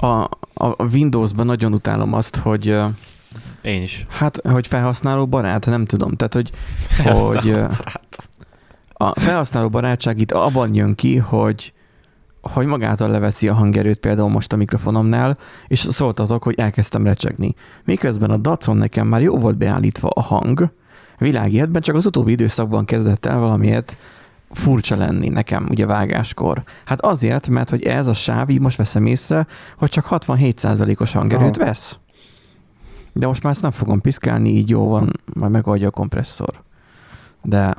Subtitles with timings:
[0.00, 2.66] A, a Windowsban nagyon utálom azt, hogy
[3.62, 4.06] Én is.
[4.08, 6.16] hát, hogy felhasználó barát, nem tudom.
[6.16, 6.50] Tehát, hogy,
[7.04, 7.64] hogy ö,
[8.92, 11.72] a felhasználó barátság itt abban jön ki, hogy
[12.40, 17.54] hogy magától leveszi a hangerőt például most a mikrofonomnál, és szóltatok, hogy elkezdtem recsegni.
[17.84, 20.72] Miközben a Dacon nekem már jó volt beállítva a hang,
[21.18, 23.96] világietben csak az utóbbi időszakban kezdett el valamiért
[24.50, 26.62] furcsa lenni nekem ugye vágáskor.
[26.84, 29.46] Hát azért, mert hogy ez a sáv, így most veszem észre,
[29.76, 31.66] hogy csak 67%-os hangerőt Aha.
[31.66, 31.98] vesz.
[33.12, 36.62] De most már ezt nem fogom piszkálni, így jó van, majd megoldja a kompresszor.
[37.42, 37.74] De...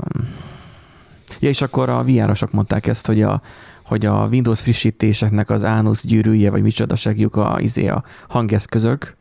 [1.39, 3.41] Ja, és akkor a VR-osok mondták ezt, hogy a,
[3.85, 9.17] hogy a Windows frissítéseknek az ánusz gyűrűje, vagy micsoda segjuk a, izé a hangeszközök,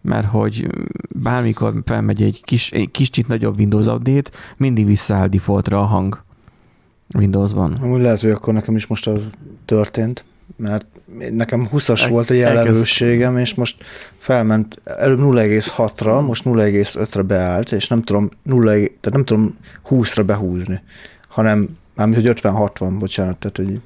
[0.00, 0.66] mert hogy
[1.08, 6.24] bármikor felmegy egy kis, egy kicsit nagyobb Windows update, mindig visszaáll defaultra a hang
[7.14, 7.78] Windowsban.
[7.82, 9.26] Amúgy lehet, hogy akkor nekem is most az
[9.64, 10.24] történt,
[10.56, 10.86] mert
[11.30, 13.76] nekem 20-as El- volt a jelenlőségem, és most
[14.16, 19.56] felment, előbb 0,6-ra, most 0,5-re beállt, és nem tudom, 0, tehát nem tudom
[19.88, 20.82] 20-ra behúzni,
[21.28, 23.80] hanem mármint, hogy 50-60, bocsánat, tehát hogy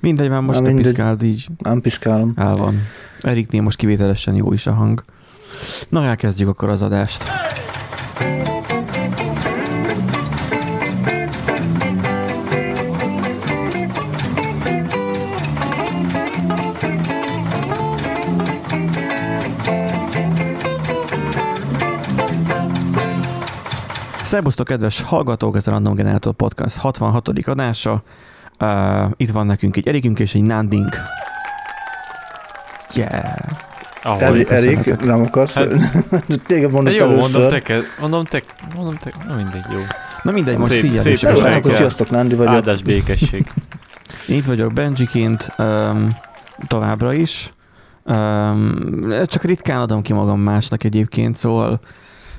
[0.00, 0.82] Mindegy, már most a mindegy.
[0.84, 2.32] piszkáld így nem piszkálom.
[2.36, 2.80] el van.
[3.20, 5.04] Eriknél most kivételesen jó is a hang.
[5.88, 7.22] Na, elkezdjük akkor az adást.
[24.26, 27.28] Szerbusztok, kedves hallgatók, ez a Random Generator Podcast 66.
[27.46, 28.02] adása.
[28.60, 30.96] Uh, itt van nekünk egy Erikünk és egy Nándink.
[32.94, 33.34] Yeah.
[34.02, 34.46] Ahogy.
[34.48, 35.54] Erik, nem akarsz?
[35.54, 35.68] Hát-
[36.46, 37.50] Téged De mondott jó, mondom először.
[37.50, 38.42] te, kell, mondom te,
[38.74, 39.78] mondom te, na mindegy, jó.
[40.22, 42.52] Na mindegy, most Szép- szép akkor sziasztok, Nándi vagyok.
[42.52, 43.52] Áldás békesség.
[44.28, 46.16] Én itt vagyok Benjiként, um,
[46.66, 47.52] továbbra is.
[48.04, 51.80] Um, csak ritkán adom ki magam másnak egyébként, szóval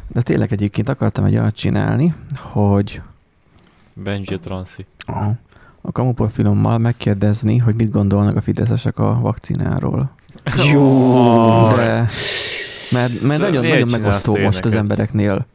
[0.07, 3.01] de tényleg egyébként akartam egy olyat csinálni, hogy
[3.93, 4.85] Benji Transzi.
[4.97, 5.25] a,
[5.81, 10.11] a kamuprofilommal megkérdezni, hogy mit gondolnak a fideszesek a vakcináról.
[10.71, 11.67] Jó.
[11.67, 12.07] De,
[12.91, 14.77] mert, mert De nagyon, miért nagyon csinálsz megosztó most az ilyeneket?
[14.77, 15.45] embereknél.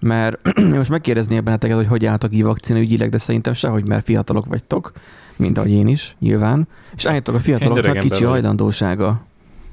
[0.00, 0.38] Mert
[0.78, 4.92] most megkérdeznék benneteket, hogy hogy álltok így vakcina ügyileg, de szerintem sehogy, mert fiatalok vagytok,
[5.36, 6.68] mint ahogy én is, nyilván.
[6.96, 9.20] És állítok a fiataloknak kicsi hajlandósága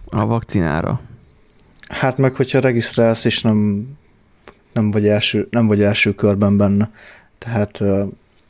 [0.09, 0.99] a vakcinára.
[1.89, 3.87] Hát meg, hogyha regisztrálsz, és nem,
[4.73, 6.89] nem, vagy, első, nem vagy első körben benne.
[7.37, 7.83] Tehát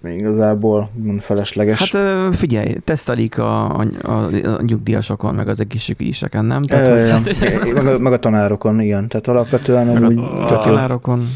[0.03, 0.89] igazából
[1.19, 1.91] felesleges.
[1.91, 4.29] Hát figyelj, tesztelik a, a, a,
[4.61, 6.61] nyugdíjasokon, meg az egészségügyiseken, nem?
[6.61, 9.07] Tehát, Tehát, hogy meg, a, meg a tanárokon, igen.
[9.07, 11.29] Tehát alapvetően meg amúgy a, a tanárokon.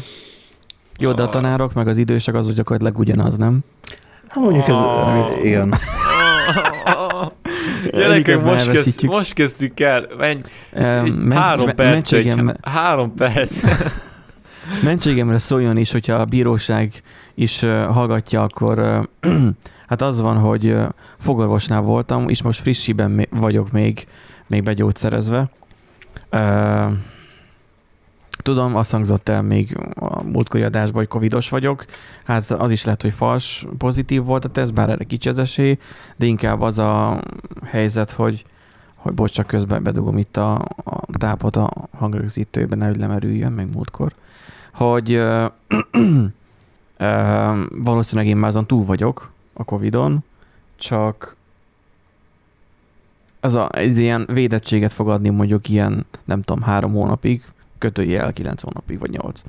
[0.98, 3.58] Jó, de a tanárok, meg az idősek az gyakorlatilag ugyanaz, nem?
[4.28, 5.44] Hát mondjuk ez, Ah.
[5.44, 5.74] igen.
[7.92, 10.06] Gyerekek, Miközben most, kezd, most kezdtük el.
[10.18, 10.38] Menj,
[10.72, 11.90] Em, egy men- három men- perc.
[11.92, 13.62] mentségem- Egy, három perc.
[14.82, 17.02] Mentségemre szóljon is, hogyha a bíróság
[17.34, 19.32] is uh, hallgatja, akkor uh,
[19.88, 20.84] hát az van, hogy uh,
[21.18, 24.06] fogorvosnál voltam, és most frissiben vagyok még,
[24.46, 25.50] még begyógyszerezve.
[26.32, 26.92] Uh,
[28.42, 31.84] tudom, azt hangzott el még a múltkori adásban, hogy covidos vagyok.
[32.24, 35.78] Hát az is lehet, hogy fals pozitív volt a teszt, bár erre kicsi az esély,
[36.16, 37.22] de inkább az a
[37.64, 38.44] helyzet, hogy
[38.94, 40.54] hogy bocs, csak közben bedugom itt a,
[40.84, 44.12] a tápot a hangrögzítőben, nehogy lemerüljön, meg múltkor
[44.72, 45.22] hogy
[47.70, 50.24] valószínűleg én már azon túl vagyok a Covid-on,
[50.76, 51.36] csak
[53.40, 57.44] az a, ez ilyen védettséget fog adni mondjuk ilyen, nem tudom, három hónapig,
[57.82, 59.40] kötőjel kilenc hónapig, vagy nyolc.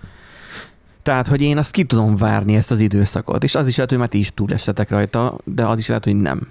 [1.03, 3.99] Tehát, hogy én azt ki tudom várni ezt az időszakot, és az is lehet, hogy
[3.99, 6.47] már ti is túlestetek rajta, de az is lehet, hogy nem.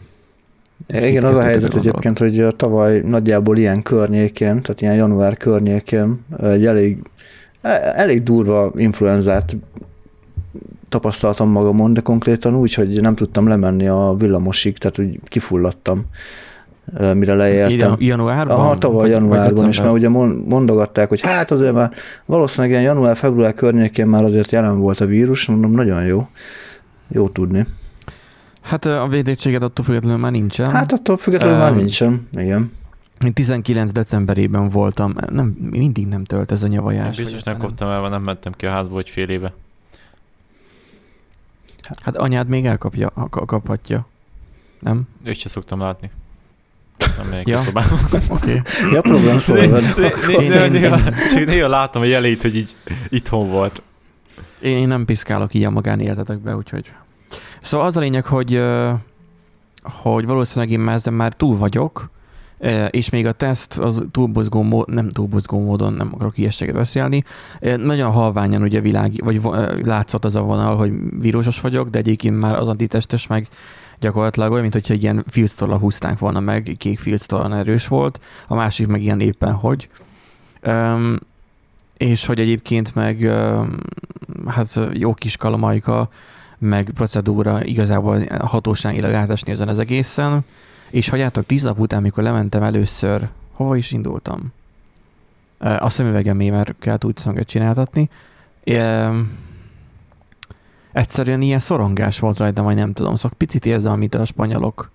[0.86, 6.24] És Igen, az a helyzet egyébként, hogy tavaly nagyjából ilyen környékén, tehát ilyen január környékén
[6.42, 6.98] egy elég,
[7.94, 9.56] elég durva influenzát
[10.88, 16.04] tapasztaltam magamon, de konkrétan úgy, hogy nem tudtam lemenni a villamosig, tehát úgy kifulladtam,
[17.14, 17.92] mire leértem.
[17.92, 18.56] Ide, januárban?
[18.56, 19.84] Aha, tavaly januárban, és december?
[19.84, 21.92] már ugye mon- mondogatták, hogy hát azért már
[22.24, 26.26] valószínűleg ilyen január-február környékén már azért jelen volt a vírus, mondom, nagyon jó.
[27.08, 27.66] Jó tudni.
[28.62, 30.70] Hát a védettséget attól függetlenül már nincsen.
[30.70, 32.28] Hát attól függetlenül már Öm, nincsen.
[32.32, 32.72] Igen.
[33.24, 37.16] Én 19 decemberében voltam, nem, mindig nem tölt ez a Én nyavajás.
[37.16, 39.52] biztos nem kaptam el, mert nem mentem ki a házból egy fél éve.
[42.02, 44.06] Hát anyád még elkapja, ka- kaphatja.
[44.80, 45.02] Nem?
[45.24, 46.10] Őt se szoktam látni.
[47.44, 47.62] Ja.
[48.28, 48.62] Oké.
[48.92, 49.00] Ja,
[50.26, 52.76] Néha én- csak néha látom a jelét, hogy így
[53.08, 53.82] itthon volt.
[54.62, 56.92] Én, én nem piszkálok így a magánéletetekbe, úgyhogy...
[57.60, 58.62] Szóval az a lényeg, hogy,
[59.82, 62.10] hogy valószínűleg én már ezzel már túl vagyok,
[62.90, 67.24] és még a teszt az túlbozgó mód, nem túlbozgó módon, nem akarok ilyeséget beszélni,
[67.76, 69.40] nagyon halványan ugye világ, vagy
[69.84, 73.48] látszott az a vonal, hogy vírusos vagyok, de egyébként már az antitestes meg
[74.02, 78.86] gyakorlatilag olyan, mint hogyha ilyen filctollal húztánk volna meg, kék filctollan erős volt, a másik
[78.86, 79.88] meg ilyen éppen hogy.
[80.66, 81.18] Um,
[81.96, 83.78] és hogy egyébként meg um,
[84.46, 86.08] hát jó kis kalamajka,
[86.58, 90.44] meg procedúra igazából hatóságilag átesni ezen az egészen.
[90.90, 94.52] És hagyjátok, tíz nap után, mikor lementem először, hova is indultam?
[95.58, 98.10] A szemüvegemé, kellett úgy szanget csináltatni.
[98.64, 99.38] Um,
[100.92, 103.14] egyszerűen ilyen szorongás volt rajta, vagy nem tudom.
[103.14, 104.90] Szóval picit érzem, amit a spanyolok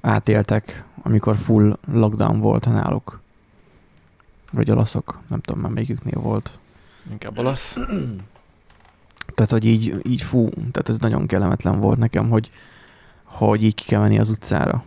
[0.00, 3.20] átéltek, amikor full lockdown volt náluk.
[4.50, 6.58] Vagy olaszok, nem tudom már melyiküknél volt.
[7.10, 7.76] Inkább olasz.
[9.34, 12.50] Tehát, hogy így, így fú, tehát ez nagyon kellemetlen volt nekem, hogy,
[13.24, 14.84] hogy így ki kell menni az utcára.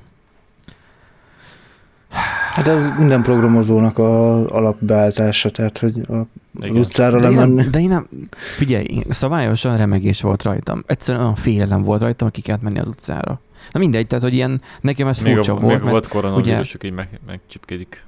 [2.57, 6.25] Hát ez minden programozónak a alapbeállítása, tehát hogy a, az
[6.61, 6.75] Igen.
[6.77, 7.55] utcára De én, lemenni.
[7.61, 8.07] nem, de én nem,
[8.55, 10.83] figyelj, szabályosan remegés volt rajtam.
[10.87, 13.39] Egyszerűen olyan félelem volt rajtam, hogy ki kellett menni az utcára.
[13.71, 16.83] Na mindegy, tehát hogy ilyen, nekem ez Még furcsa a, volt, még mert volt koronavírusok,
[16.83, 18.03] így meg, megcsipkedik.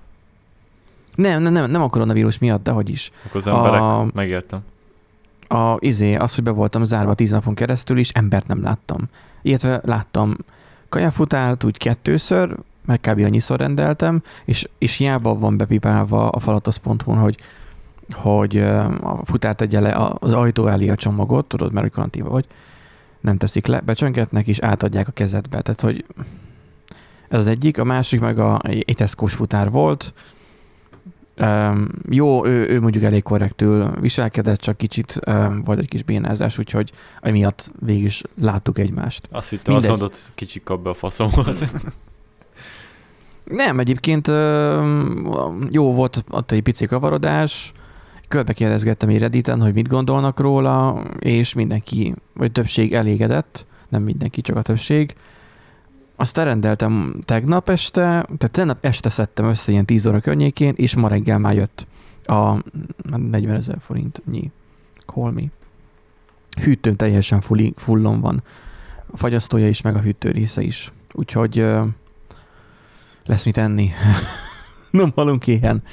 [1.15, 3.11] nem, nem, nem, nem a koronavírus miatt, de hogy is.
[3.25, 4.59] Akkor az emberek, A- megértem.
[5.47, 8.97] A, izé, az, hogy be voltam zárva tíz napon keresztül, és embert nem láttam.
[9.41, 10.37] Illetve láttam
[10.89, 12.55] kajafutárt úgy kettőször,
[12.85, 13.23] meg kb.
[13.23, 17.37] annyiszor rendeltem, és, és hiába van bepipálva a falatosz.hu-n, hogy,
[18.11, 18.57] hogy
[19.01, 22.45] a futár tegye le az ajtó elé a csomagot, tudod, mert karanténban vagy,
[23.21, 25.61] nem teszik le, becsöngetnek, és átadják a kezedbe.
[25.61, 26.05] Tehát, hogy
[27.29, 28.61] ez az egyik, a másik meg a,
[28.95, 30.13] Tesco-s futár volt,
[31.41, 36.57] Um, jó, ő, ő mondjuk elég korrektül viselkedett, csak kicsit um, volt egy kis bénázás,
[36.57, 36.91] úgyhogy
[37.21, 39.27] emiatt végig is láttuk egymást.
[39.31, 40.01] Azt hittem, azt Mindegy.
[40.01, 41.65] mondod, kicsi kap be a faszomat.
[43.49, 44.27] Nem, egyébként
[45.69, 47.71] jó volt ott egy pici kavarodás,
[48.27, 54.41] körbe kérdezgettem egy Redditen, hogy mit gondolnak róla, és mindenki, vagy többség elégedett, nem mindenki,
[54.41, 55.15] csak a többség.
[56.15, 58.01] Aztán rendeltem tegnap este,
[58.37, 61.87] tehát tegnap este szedtem össze ilyen 10 óra környékén, és ma reggel már jött
[62.25, 62.63] a
[63.17, 64.51] 40 ezer forintnyi
[65.05, 65.49] kolmi.
[66.61, 67.41] Hűtőn teljesen
[67.75, 68.43] fullon van.
[69.11, 70.91] A fagyasztója is, meg a hűtő része is.
[71.13, 71.65] Úgyhogy
[73.29, 73.91] lesz mit enni.
[74.91, 75.83] Nem halunk éhen.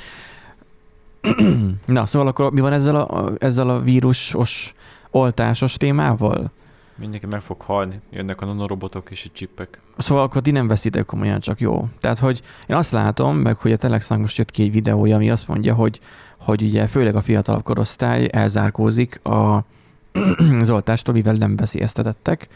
[1.86, 4.74] Na, szóval akkor mi van ezzel a, ezzel a vírusos
[5.10, 6.50] oltásos témával?
[6.94, 8.00] Mindenki meg fog halni.
[8.10, 9.80] Jönnek a nanorobotok és a csippek.
[9.96, 11.88] Szóval akkor ti nem veszitek komolyan, csak jó.
[12.00, 15.30] Tehát, hogy én azt látom, meg hogy a Telexnak most jött ki egy videója, ami
[15.30, 16.00] azt mondja, hogy,
[16.38, 19.64] hogy ugye főleg a fiatalabb korosztály elzárkózik a,
[20.60, 22.48] az oltástól, mivel nem veszélyeztetettek,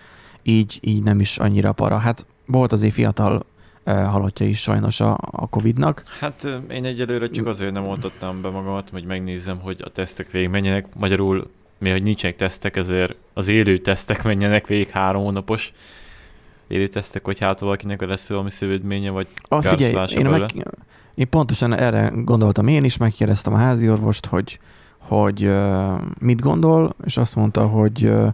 [0.43, 1.99] így, így nem is annyira para.
[1.99, 3.45] Hát volt azért fiatal
[4.11, 6.03] halottja is sajnos a, a Covid-nak.
[6.21, 10.49] Hát én egyelőre csak azért nem oltattam be magamat, hogy megnézzem, hogy a tesztek végig
[10.49, 10.87] menjenek.
[10.99, 15.73] Magyarul, mi hogy nincsenek tesztek, ezért az élő tesztek menjenek végig három hónapos
[16.71, 20.39] élő tesztek, hogy hát valakinek lesz valami szövődménye, vagy Ah, figyelj, én, belőle.
[20.39, 20.67] meg,
[21.15, 24.59] én pontosan erre gondoltam én is, megkérdeztem a házi orvost, hogy,
[24.99, 28.29] hogy uh, mit gondol, és azt mondta, hogy, uh,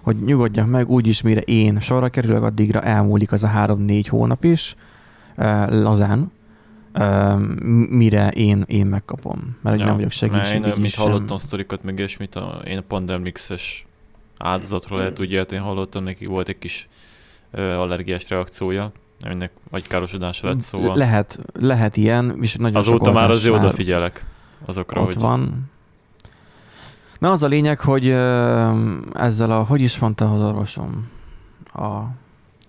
[0.00, 4.76] hogy nyugodjak meg, úgyis mire én sorra kerülök, addigra elmúlik az a három-négy hónap is,
[5.68, 6.32] lazán,
[7.88, 9.56] mire én, én megkapom.
[9.62, 13.86] Mert ja, nem vagyok Mert én, mint hallottam sztorikat, meg ilyesmit, a, én a Pandemrix-es
[14.38, 16.88] áldozatról lehet úgy én hallottam, neki volt egy kis
[17.52, 23.30] allergiás reakciója, aminek vagy károsodása lett, szóval Lehet, lehet ilyen, és nagyon sok azóta már
[23.30, 24.24] azért odafigyelek
[24.64, 25.70] azokra, ott hogy van.
[27.18, 28.08] Na az a lényeg, hogy
[29.14, 31.08] ezzel a, hogy is mondta az orvosom,
[31.72, 32.00] a,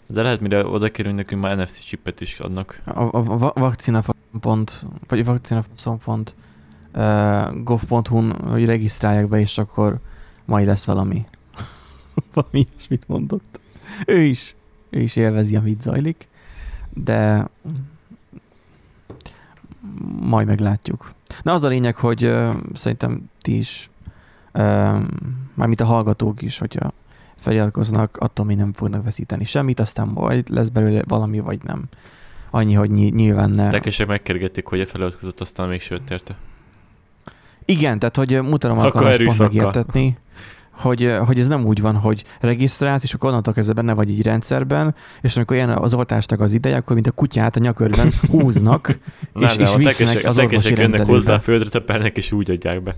[0.08, 2.82] de lehet mire oda kerülünk, nekünk már NFC chipet is adnak.
[2.86, 4.04] a, a va- vakcina
[4.40, 5.64] pont, vagy vakcina
[6.04, 6.36] pont
[6.94, 10.00] uh, gov.hu-n, hogy regisztrálják be, és akkor
[10.46, 11.26] majd lesz valami.
[12.34, 13.60] valami ilyesmit mondott.
[14.06, 14.56] Ő is,
[14.90, 16.28] ő is élvezi, amit zajlik,
[16.94, 17.48] de
[20.20, 21.14] majd meglátjuk.
[21.42, 23.90] Na az a lényeg, hogy uh, szerintem ti is,
[24.54, 25.02] uh,
[25.54, 26.94] mármint a hallgatók is, hogyha
[27.40, 31.84] feliratkoznak, attól még nem fognak veszíteni semmit, aztán majd lesz belőle valami, vagy nem.
[32.50, 33.70] Annyi, hogy ny- nyilván ne.
[33.70, 36.36] Tekesek megkergették, hogy a feliratkozott, aztán még sőt érte.
[37.66, 40.18] Igen, tehát hogy mutatom akarom ezt pont megértetni,
[40.72, 44.22] hogy, hogy ez nem úgy van, hogy regisztrálsz, és akkor onnantól kezdve benne vagy egy
[44.22, 48.98] rendszerben, és amikor ilyen az oltásnak az ideje, akkor mint a kutyát a nyakörben húznak,
[49.34, 52.84] és, és a visznek tekesek, a az orvosi jönnek hozzá, földre tepernek, és úgy adják
[52.84, 52.96] be.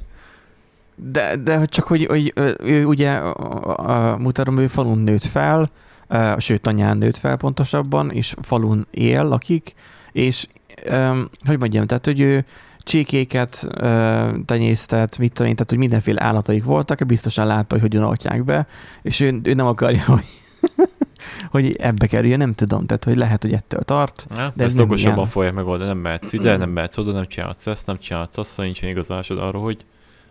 [1.02, 5.70] De, de csak, hogy, hogy ő ugye, a, a, mutatom, ő falun nőtt fel,
[6.08, 9.74] ö, sőt, anyán nőtt fel pontosabban, és falun él, lakik,
[10.12, 10.48] és
[10.84, 12.46] öm, hogy mondjam, tehát, hogy ő
[12.80, 18.04] csíkéket ö, tenyésztett, mit tudom én, tehát, hogy mindenféle állataik voltak, biztosan látta, hogy hogyan
[18.04, 18.68] oltják be,
[19.02, 20.26] és ő, ő nem akarja, hogy,
[21.52, 24.28] hogy ebbe kerüljön, nem tudom, tehát, hogy lehet, hogy ettől tart.
[24.36, 27.68] Ja, De ez ezt okosabban fogják megoldani, nem mehetsz ide, nem mehetsz oda, nem csinálhatsz
[27.68, 29.86] ezt, nem csinálhatsz azt, ha nincsen igazolásod arról, hogy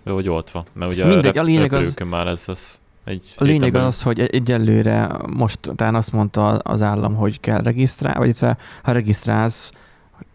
[0.04, 0.64] ő vagy oltva.
[0.72, 4.20] Mert ugye Mindegy, a lényeg az- már ez az egy A lényeg héten az, hogy
[4.20, 9.70] egy- egyelőre most talán azt mondta az állam, hogy kell regisztrálni, vagy illetve ha regisztrálsz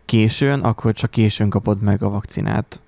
[0.06, 2.82] későn, akkor csak későn kapod meg a vakcinát.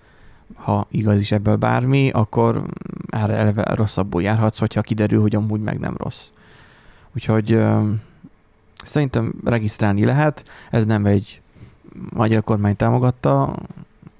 [0.55, 2.63] Ha igaz is ebből bármi, akkor
[3.09, 6.21] erre eleve rosszabbul járhatsz, hogyha kiderül, hogy amúgy meg nem rossz.
[7.15, 7.89] Úgyhogy ö,
[8.83, 10.45] szerintem regisztrálni lehet.
[10.71, 11.41] Ez nem egy
[12.13, 13.55] magyar kormány támogatta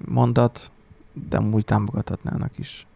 [0.08, 0.70] mondat,
[1.28, 2.86] de amúgy támogathatnának is.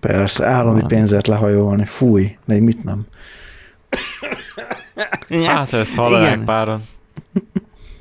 [0.00, 0.86] Persze, állami Valami.
[0.86, 3.06] pénzért lehajolni, fúj, még mit nem.
[5.44, 6.44] Hát ezt hallják Igen.
[6.44, 6.82] páran.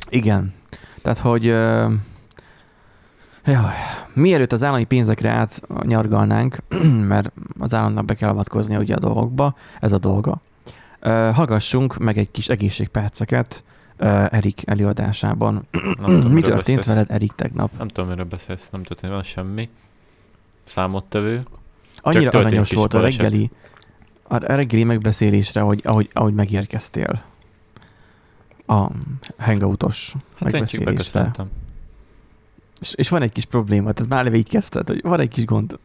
[0.10, 0.53] Igen.
[1.01, 1.91] Tehát, hogy uh,
[3.46, 3.74] jaj,
[4.13, 6.58] mielőtt az állami pénzekre átnyargalnánk,
[7.08, 10.41] mert az államnak be kell avatkozni ugye a dolgokba, ez a dolga,
[11.01, 13.63] uh, hallgassunk meg egy kis egészségperceket
[14.03, 15.67] uh, Erik előadásában.
[15.72, 16.86] Nem tudom, Mi történt beszélsz.
[16.86, 17.77] veled Erik tegnap?
[17.77, 19.69] Nem tudom, miről beszélsz, nem történt van semmi.
[20.63, 21.43] Számottevő.
[21.98, 23.51] Annyira aranyos volt a reggeli,
[24.24, 27.24] a reggeli megbeszélésre, hogy ahogy, ahogy megérkeztél
[28.65, 28.89] a
[29.38, 31.31] hangoutos Hát megbeszélésre.
[32.81, 35.45] És, és van egy kis probléma, tehát már eleve így kezdted, hogy van egy kis
[35.45, 35.79] gond.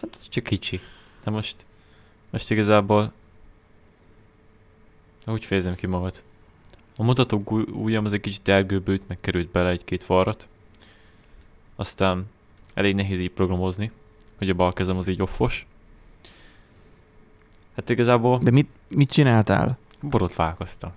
[0.00, 0.80] Hát csak kicsi.
[1.24, 1.56] De most,
[2.30, 3.12] most igazából
[5.26, 6.22] úgy fejezem ki magad.
[7.00, 10.48] A mutatók új- ujjam az egy kicsit elgőbült, meg került bele egy-két varrat.
[11.76, 12.26] Aztán
[12.74, 13.90] elég nehéz így programozni,
[14.38, 15.66] hogy a bal kezem az így offos.
[17.76, 19.78] Hát igazából De mit, mit csináltál?
[20.00, 20.92] borotválkoztam.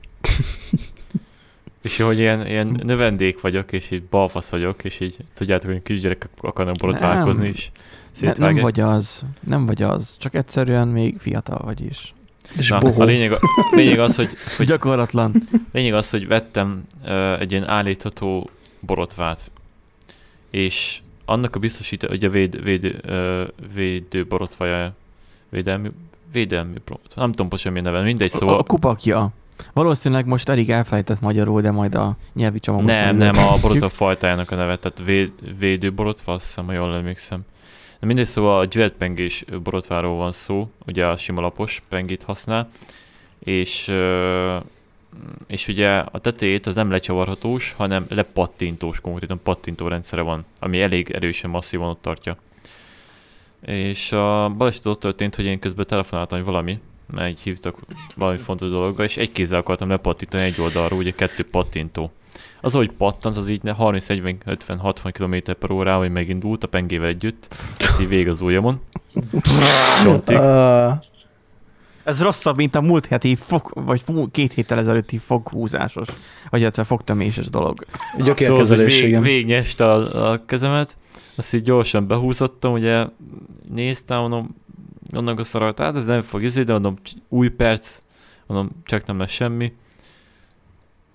[1.82, 6.30] és hogy ilyen, ilyen növendék vagyok, és így balfasz vagyok, és így tudjátok, hogy kisgyerekek
[6.42, 7.72] akarnak borotválkozni, és
[8.20, 12.14] Ne, nem vagy az, nem vagy az, csak egyszerűen még fiatal vagy is.
[12.58, 13.02] És Na, bohó.
[13.02, 13.40] a lényeg, a
[13.72, 15.34] lényeg az, hogy, hogy Gyakorlatlan.
[15.72, 19.52] Lényeg az, hogy vettem uh, egy ilyen állítható borotvát,
[20.50, 23.42] és annak a biztosító, hogy a véd, véd, uh,
[23.74, 24.94] védő borotvaja,
[25.50, 25.92] védelmi,
[26.32, 26.74] védelmi
[27.16, 28.48] nem tudom pontosan milyen neve, mindegy, Szóval...
[28.48, 29.32] szóval A kupakja.
[29.74, 34.52] Valószínűleg most Erik elfelejtett magyarul, de majd a nyelvi csomagot nem, nem, a borotva fajtájának
[34.52, 37.42] a neve, tehát véd, védő borotva, azt hiszem, ha jól emlékszem.
[38.04, 42.70] De mindegy, szóval a Gillette pengés borotváról van szó, ugye a sima lapos pengét használ,
[43.40, 43.94] és,
[45.48, 51.12] és ugye a tetejét az nem lecsavarhatós, hanem lepattintós, konkrétan pattintó rendszere van, ami elég
[51.12, 52.38] erősen masszívan ott tartja.
[53.66, 56.80] És a baleset ott történt, hogy én közben telefonáltam, hogy valami,
[57.14, 57.78] mert így hívtak
[58.16, 62.12] valami fontos dologgal, és egy kézzel akartam lepattintani egy oldalra, ugye kettő pattintó.
[62.63, 66.63] Az, hogy pattant, az így ne 30, 40, 50, 60 km per órával hogy megindult
[66.63, 68.82] a pengével együtt, ez így vég az ujjamon.
[70.03, 70.38] Csontig.
[72.03, 76.08] Ez rosszabb, mint a múlt heti fog, vagy két héttel ezelőtti foghúzásos,
[76.50, 77.86] vagy illetve fogtöméses dolog.
[77.86, 79.22] Szóval, az, gyökérkezelés, hogy vég, igen.
[79.22, 80.98] végnyeste a, a kezemet,
[81.36, 83.05] azt így gyorsan behúzottam, ugye
[83.70, 84.55] néztem, mondom,
[85.12, 86.98] annak a szarat, hát ez nem fog izé, de mondom,
[87.29, 88.01] új perc,
[88.48, 89.74] mondom, csak nem lesz semmi.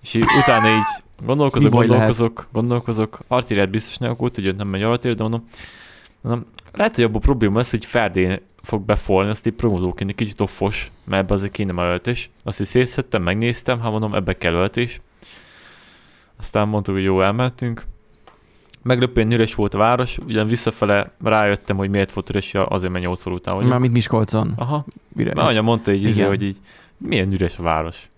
[0.01, 2.01] És így utána így gondolkozok, Mi baj lehet?
[2.01, 5.47] gondolkozok, gondolkozok, artériát biztos nem okult, hogy nem megy artér, de mondom,
[6.21, 10.39] mondom, lehet, hogy abban probléma lesz, hogy Ferdén fog befolni, azt így promozóként egy kicsit
[10.39, 12.29] offos, mert ebbe azért kéne már öltés.
[12.43, 15.01] Azt így szétszedtem, megnéztem, hát mondom, ebbe kell öltés.
[16.37, 17.83] Aztán mondtuk, hogy jó, elmentünk.
[18.83, 23.25] Meglepően üres volt a város, ugyan visszafele rájöttem, hogy miért volt üres, azért, mert 8
[23.25, 23.69] után vagyok.
[23.69, 24.53] Mármint Miskolcon.
[24.57, 24.85] Aha,
[25.15, 25.33] Üre.
[25.33, 26.57] mert anya mondta így, izé, hogy így,
[26.97, 28.09] milyen üres a város.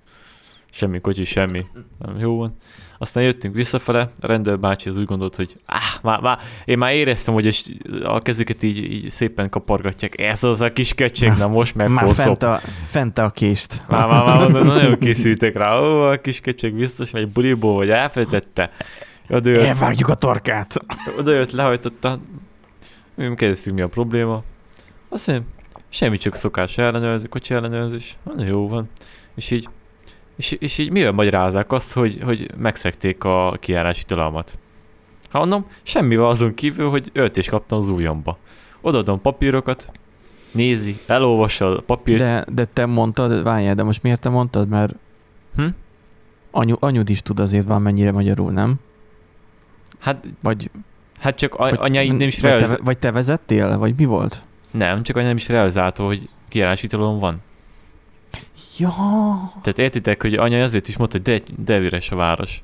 [0.70, 1.66] Semmi kocsi, semmi.
[2.00, 2.54] Nem, jó van.
[3.02, 6.94] Aztán jöttünk visszafele, a rendőr bácsi az úgy gondolt, hogy áh, már, már, én már
[6.94, 10.20] éreztem, hogy a kezüket így, így szépen kapargatják.
[10.22, 13.84] Ez az a kis kecség, na most meg Már fent a, fent a kést.
[13.88, 15.80] már, már, már mondom, nagyon készültek rá.
[15.80, 18.72] Ó, a kis kecseg biztos megy buliból, vagy elfelejtette.
[19.30, 20.74] Oda jött, Elvágjuk a torkát.
[21.18, 22.20] oda jött lehajtotta.
[23.16, 24.44] Mi kérdeztünk, mi a probléma.
[25.10, 25.46] Azt mondja,
[25.90, 28.18] semmi csak szokás ellenőrzés, kocsi ellenőrzés.
[28.36, 28.90] Na, jó van.
[29.36, 29.70] És így,
[30.42, 34.60] és, és így mivel magyarázzák azt, hogy, hogy megszekték a kijárási tilalmat?
[35.30, 38.38] Hát mondom, semmivel azon kívül, hogy öltést kaptam az ujjamba.
[38.82, 39.92] Odaadom papírokat,
[40.52, 42.20] nézi, elolvassa a papírt.
[42.20, 44.96] De, de te mondtad, várjál, de most miért te mondtad, mert
[45.56, 45.68] Hm?
[46.52, 48.76] anyu, anyud is tud azért valamennyire magyarul, nem?
[50.00, 50.70] Hát, Vagy,
[51.20, 54.44] hát csak a, vagy, anya nem is vagy, te, vagy te vezettél, vagy mi volt?
[54.72, 57.42] Nem, csak anya nem is realizálta, hogy kijárási tilalom van.
[58.78, 58.92] Ja,
[59.62, 62.64] Tehát értitek, hogy anya azért is mondta, hogy de, de üres a város.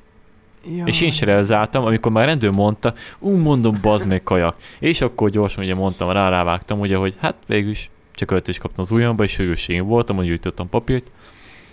[0.76, 0.84] Ja.
[0.84, 4.56] És én se realizáltam, amikor már rendőr mondta, ú, mondom, bazd meg kajak.
[4.78, 8.84] És akkor gyorsan ugye mondtam, rá rávágtam, ugye, hogy hát végül is csak öltést kaptam
[8.84, 11.10] az ujjamba, és sürgősségén voltam, hogy gyűjtöttem papírt.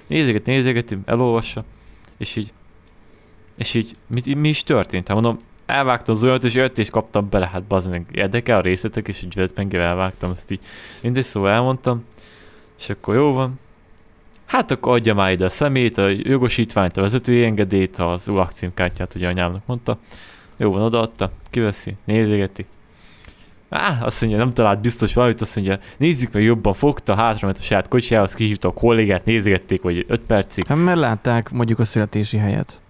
[0.07, 1.63] Nézeget, nézeget, elolvassa,
[2.17, 2.53] és így,
[3.57, 5.07] és így, mi, mi is történt?
[5.07, 9.07] Hát mondom, elvágtam az olyat, és öltést kaptam bele, hát bazd meg, érdekel a részletek,
[9.07, 10.59] és egy vetpengel elvágtam, ezt így
[11.01, 12.05] mindegy, szóval elmondtam,
[12.79, 13.59] és akkor jó van,
[14.45, 19.15] Hát akkor adja már ide a szemét, a jogosítványt, a vezetői engedélyt, az ULAK címkártyát,
[19.15, 19.97] ugye anyámnak mondta.
[20.57, 22.65] Jó van, odaadta, kiveszi, nézegeti.
[23.69, 27.57] Á, azt mondja, nem talált biztos valamit, azt mondja, nézzük meg jobban, fogta, hátra ment
[27.57, 30.65] a saját kocsiához, kihívta a kollégát, nézegették, hogy 5 percig.
[30.65, 32.81] Hát mert látták mondjuk a születési helyet.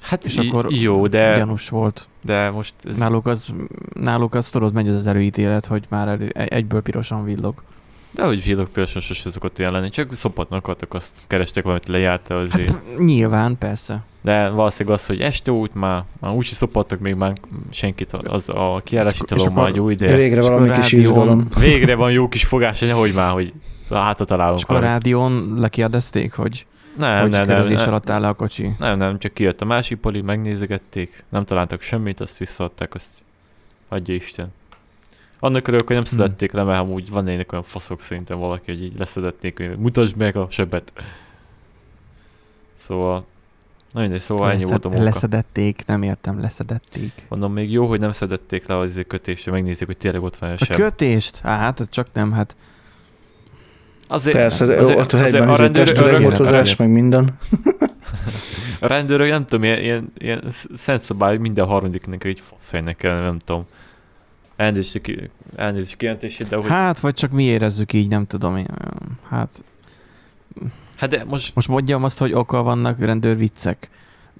[0.00, 2.08] Hát És akkor jó, de, Gyanús volt.
[2.24, 3.54] de most ez Náluk az,
[3.92, 7.62] náluk az tudod, megy az az előítélet, hogy már elő, egyből pirosan villog.
[8.10, 12.38] De hogy villog például sose szokott olyan lenni, csak szopatnak akartak, azt kerestek valamit lejárta
[12.38, 12.68] azért.
[12.70, 14.02] Hát nyilván, persze.
[14.20, 17.32] De valószínűleg az, hogy este út már, már úgyse szopattak még már
[17.70, 20.16] senkit, az a tilalom akkor- már jó ideje.
[20.16, 21.46] Végre valami kis izgalom.
[21.58, 23.52] Végre van jó kis fogás, hogy már, hogy
[23.90, 26.66] hátra találunk És akkor a rádión lekérdezték, hogy,
[26.98, 28.70] Nem, hogy nem, nem, nem, alatt áll a kocsi.
[28.78, 33.08] nem, nem, csak kijött a másik poli, megnézegették, nem találtak semmit, azt visszaadták, azt
[33.88, 34.52] adja Isten.
[35.40, 36.18] Annak örülök, hogy nem Hmm.
[36.18, 40.16] szedették le, mert amúgy van egy olyan faszok szerintem valaki, hogy így leszedették, hogy mutasd
[40.16, 40.92] meg a sebet.
[42.76, 43.24] Szóval,
[43.92, 45.04] na mindegy, szóval ennyi volt a munka.
[45.04, 47.26] leszedették, nem értem, leszedették.
[47.28, 50.52] Mondom, még jó, hogy nem szedették le az kötésre, megnézik, hogy tényleg ott van a
[50.52, 50.76] A seb.
[50.76, 51.40] kötést?
[51.42, 52.56] Á, hát csak nem, hát
[54.10, 57.38] Azért, Persze, azért, ott a azért helyben a a rendőr- a testüregmotozás, rendőr- meg minden.
[58.80, 63.20] A rendőrök nem tudom, ilyen, ilyen, ilyen szent szabály, hogy minden harmadiknek egy faszhelynek kell,
[63.20, 63.66] nem tudom.
[64.58, 65.00] Elnézést,
[65.56, 66.68] elnézést kijelentését, de hogy...
[66.68, 68.66] Hát, vagy csak mi érezzük így, nem tudom én.
[69.28, 69.64] Hát,
[70.96, 73.90] hát de most most mondjam azt, hogy okkal vannak rendőrviccek.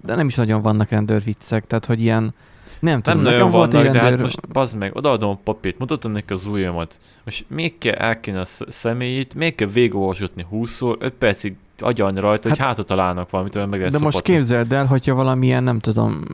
[0.05, 2.33] De nem is nagyon vannak rendőrviccek, tehát hogy ilyen, nem
[2.81, 4.25] nem tudom, nagyon nekem volt vannak, egy de hát rendőr...
[4.25, 6.99] most bazd meg, odaadom a papírt, mutatom neki az ujjamat.
[7.25, 12.49] Most még kell elkéne a sz- személyét, még kell végigolvasgatni 20-szor, 5 percig agyalni rajta,
[12.49, 14.33] hogy Hát- hátra találnak valamit, olyan meg De most szopatni.
[14.35, 16.25] képzeld el, hogyha valamilyen, nem tudom,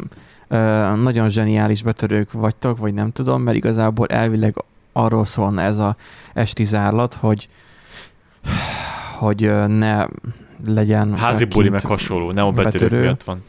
[0.94, 4.54] nagyon zseniális betörők vagytok, vagy nem tudom, mert igazából elvileg
[4.92, 5.96] arról szólna ez a
[6.34, 7.48] esti zárlat, hogy
[9.18, 10.06] hogy ne
[10.66, 13.00] legyen Házi buli meg hasonló, nem a betörők betörő.
[13.00, 13.42] miatt van.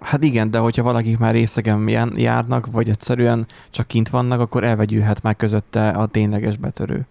[0.00, 4.64] Hát igen, de hogyha valakik már részegen jár- járnak, vagy egyszerűen csak kint vannak, akkor
[4.64, 7.06] elvegyülhet már közötte a tényleges betörő.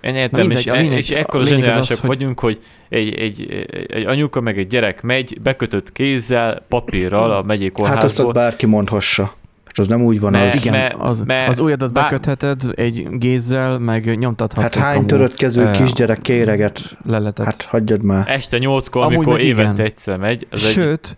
[0.00, 2.40] Én értem, mindegy, és, a lényeg- és a ekkor lényeg az zseniálisak az, hogy- vagyunk,
[2.40, 7.80] hogy egy, egy, egy anyuka meg egy gyerek megy, bekötött kézzel, papírral a megyei Hát
[7.80, 8.32] azt ott kórházból.
[8.32, 9.22] bárki mondhassa.
[9.64, 10.64] Hát az nem úgy van Ne, az.
[10.64, 15.06] Igen, me- az, me- az ujjadat bár- bekötheted egy gézzel, meg nyomtathatsz Hát egy hány
[15.06, 16.96] törött kezű eh, kisgyerek kéreget?
[17.06, 17.44] leletet.
[17.46, 18.28] Hát hagyjad már.
[18.28, 19.84] Este nyolckor, amikor évente igen.
[19.84, 21.16] egyszer megy, az egy, Sőt,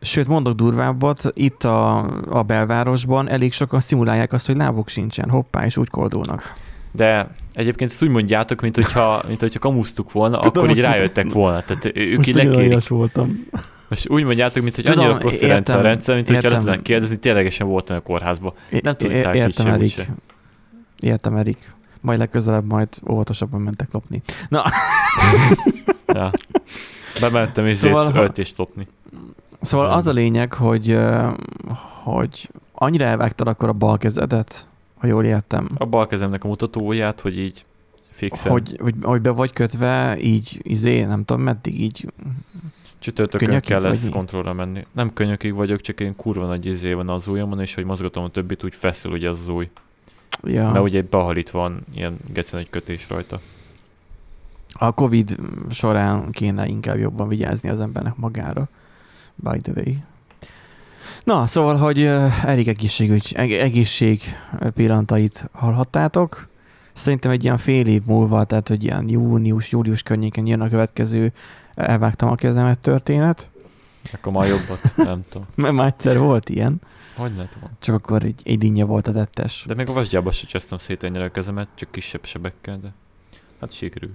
[0.00, 5.64] sőt, mondok durvábbat, itt a, a belvárosban elég sokan szimulálják azt, hogy lábuk sincsen, hoppá,
[5.64, 6.54] és úgy koldulnak.
[6.96, 11.32] De egyébként ezt úgy mondjátok, mint hogyha, mint hogyha kamusztuk volna, Tudom, akkor így rájöttek
[11.32, 11.60] volna.
[11.62, 12.88] Tehát ők Most így lekérik.
[12.88, 13.46] voltam.
[13.88, 16.82] Most úgy mondjátok, mint hogy Tudom, annyira profi rendszer a rendszer, mint hogyha le tudnánk
[16.82, 18.52] kérdezni, ténylegesen voltam a kórházban.
[18.70, 20.06] Nem tudták Értem, Erik.
[21.00, 21.74] Értem, Erik.
[22.00, 24.22] Majd legközelebb majd óvatosabban mentek lopni.
[26.06, 26.30] Ja.
[27.20, 28.86] Bementem és Szóval, szóval, ha- öltést lopni.
[29.60, 30.98] Szóval az a lényeg, hogy,
[32.02, 34.68] hogy annyira elvágtad akkor a bal kezedet,
[35.06, 37.64] ha jól értem, A bal kezemnek a mutatóját, hogy így
[38.10, 38.52] fixen.
[38.52, 42.12] hogy, hogy, hogy be vagy kötve, így izé, nem tudom meddig, így
[42.98, 44.86] Csütörtökön Könyökig kell lesz kontrollra menni.
[44.92, 48.28] Nem könyökig vagyok, csak én kurva nagy izé van az ujjamon, és hogy mozgatom a
[48.30, 49.70] többit, úgy feszül ugye az új.
[50.44, 53.40] ja, Mert ugye egy behalit van, ilyen gecen egy kötés rajta.
[54.72, 55.36] a Covid
[55.70, 58.68] során kéne inkább jobban vigyázni az embernek magára.
[59.34, 59.94] By the way.
[61.24, 62.00] Na, szóval, hogy
[62.44, 64.22] Erik egészségügy, eg- egészség
[64.74, 66.48] pillantait hallhattátok.
[66.92, 71.32] Szerintem egy ilyen fél év múlva, tehát hogy ilyen június, július környéken jön a következő
[71.74, 73.50] elvágtam a kezemet történet.
[74.12, 75.46] Akkor már jobbat, nem tudom.
[75.54, 76.80] Mert már egyszer volt ilyen,
[77.16, 77.70] Hogy lehet van.
[77.80, 79.64] csak akkor egy, egy dinnye volt a tettes.
[79.66, 82.92] De még a vasgyába se csesztem szét ennyire a kezemet, csak kisebb sebekkel, de
[83.60, 84.10] hát sikerül.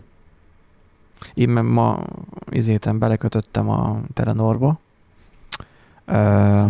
[1.33, 2.03] Én meg ma
[2.49, 4.79] izéten belekötöttem a Telenorba.
[6.11, 6.65] Ö,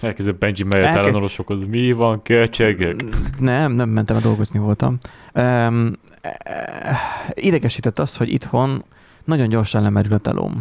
[0.00, 1.64] Elkezdett Benji mellett Elke- ellenorosokhoz.
[1.66, 3.02] Mi van, köcsögök?
[3.38, 4.98] Nem, nem mentem, dolgozni voltam.
[5.34, 5.92] Um,
[7.34, 8.84] idegesített az, hogy itthon
[9.24, 10.52] nagyon gyorsan lemerül a telóm.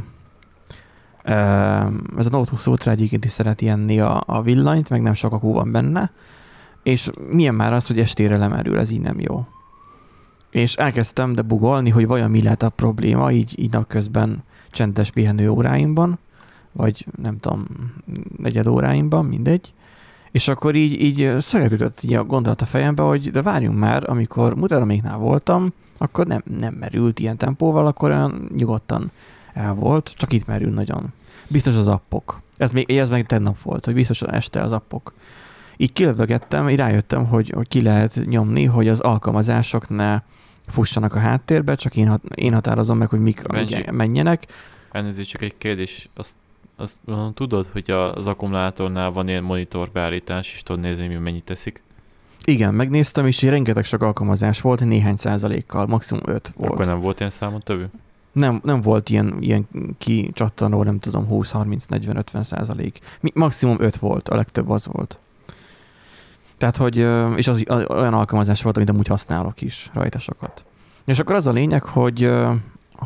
[1.27, 5.13] Um, ez a Note 20 Ultra egyébként is szereti enni a, a villanyt, meg nem
[5.13, 6.11] sok akú van benne,
[6.83, 9.47] és milyen már az, hogy estére lemerül, ez így nem jó.
[10.49, 15.49] És elkezdtem de bugolni, hogy vajon mi lehet a probléma, így, így napközben csendes pihenő
[15.49, 16.19] óráimban,
[16.73, 17.65] vagy nem tudom,
[18.37, 19.73] negyed óráimban, mindegy.
[20.31, 24.09] És akkor így, így szöget ütött így a gondolat a fejembe, hogy de várjunk már,
[24.09, 29.11] amikor muteraméknál voltam, akkor nem, nem merült ilyen tempóval, akkor olyan nyugodtan
[29.53, 31.13] el volt, csak itt merül nagyon.
[31.47, 32.41] Biztos az appok.
[32.57, 35.13] Ez még, ez meg tegnap volt, hogy biztos este az appok.
[35.77, 40.21] Így kilövögettem, így rájöttem, hogy, hogy ki lehet nyomni, hogy az alkalmazások ne
[40.67, 43.85] fussanak a háttérbe, csak én, hat, én határozom meg, hogy mik Benji.
[43.91, 44.47] menjenek.
[44.91, 46.09] Elnézést, csak egy kérdés.
[46.15, 46.35] Azt,
[46.75, 46.99] azt
[47.33, 51.81] tudod, hogy az akkumulátornál van ilyen monitor beállítás, és tudod nézni, mi mennyit teszik?
[52.45, 56.71] Igen, megnéztem, és rengeteg sok alkalmazás volt, néhány százalékkal, maximum 5 volt.
[56.71, 57.89] Akkor nem volt ilyen számon tövő?
[58.31, 62.99] Nem, nem volt ilyen, ilyen kicsattanó, nem tudom, 20, 30, 40, 50 százalék.
[63.33, 65.19] Maximum 5 volt, a legtöbb az volt.
[66.57, 66.97] Tehát, hogy,
[67.35, 70.65] és az, az olyan alkalmazás volt, amit amúgy használok is rajta sokat.
[71.05, 72.31] És akkor az a lényeg, hogy,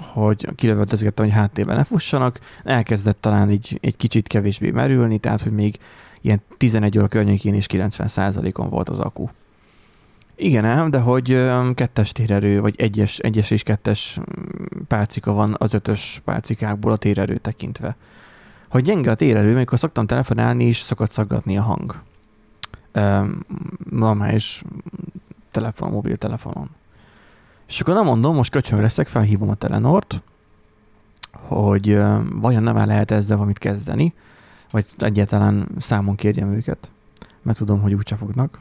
[0.01, 5.51] hogy kilövöldözgettem, hogy háttérben ne fussanak, elkezdett talán így egy kicsit kevésbé merülni, tehát, hogy
[5.51, 5.79] még
[6.21, 9.29] ilyen 11 óra környékén is 90 on volt az akku.
[10.35, 14.19] Igen ám, de hogy kettes térerő, vagy egyes, egyes és kettes
[14.87, 17.95] pálcika van az ötös pálcikákból a térerő tekintve.
[18.69, 22.01] Hogy gyenge a térerő, amikor szoktam telefonálni, is szokott szaggatni a hang.
[23.89, 24.63] Normális
[25.51, 26.69] telefon, mobiltelefonon.
[27.67, 30.21] És akkor nem mondom, most köcsög leszek, felhívom a Telenort,
[31.31, 31.99] hogy
[32.35, 34.13] vajon nem lehet ezzel valamit kezdeni,
[34.71, 36.89] vagy egyáltalán számon kérjem őket,
[37.41, 38.59] mert tudom, hogy úgyse fognak.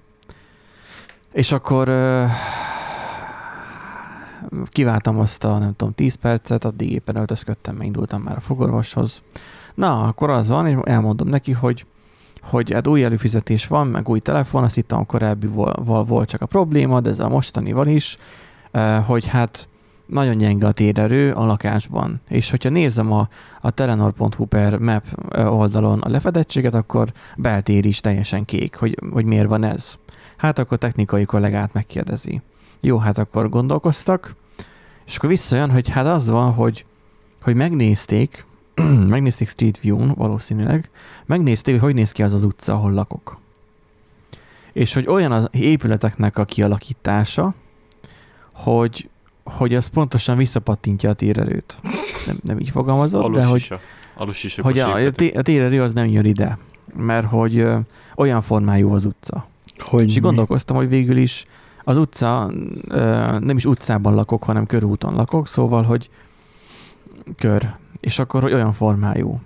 [1.33, 2.31] És akkor uh,
[4.65, 9.23] kiváltam azt a, nem tudom, 10 percet, addig éppen öltözködtem, indultam már a fogorvoshoz.
[9.75, 11.87] Na, akkor az van, és elmondom neki, hogy
[12.43, 15.47] hogy hát új előfizetés van, meg új telefon, azt hittem a korábbi
[15.85, 18.19] volt csak a probléma, de ez a mostanival is,
[19.07, 19.69] hogy hát
[20.07, 22.21] nagyon gyenge a térerő a lakásban.
[22.29, 23.29] És hogyha nézem a,
[23.61, 29.49] a telenor.hu per map oldalon a lefedettséget, akkor beltér is teljesen kék, hogy, hogy miért
[29.49, 29.95] van ez.
[30.37, 32.41] Hát akkor technikai kollégát megkérdezi.
[32.81, 34.35] Jó, hát akkor gondolkoztak,
[35.07, 36.85] és akkor visszajön, hogy hát az van, hogy,
[37.43, 38.47] hogy megnézték,
[39.09, 40.91] megnézték Street View-n valószínűleg,
[41.27, 43.39] megnézték, hogy hogy néz ki az az utca, ahol lakok.
[44.73, 47.55] És hogy olyan az épületeknek a kialakítása,
[48.57, 49.09] hogy,
[49.45, 51.79] hogy az pontosan visszapattintja a térerőt.
[52.27, 53.81] Nem, nem így fogalmazott, Alus de hogy, is a,
[54.17, 54.95] alus is hogy a,
[55.35, 56.59] a térerő az nem jön ide,
[56.97, 57.79] mert hogy ö,
[58.17, 59.47] olyan formájú az utca.
[59.79, 61.47] Hogy És így gondolkoztam, hogy végül is
[61.85, 62.53] az utca,
[62.89, 63.01] ö,
[63.39, 66.11] nem is utcában lakok, hanem körúton lakok, szóval, hogy
[67.39, 67.75] kör.
[68.01, 69.41] És akkor, hogy olyan formájú.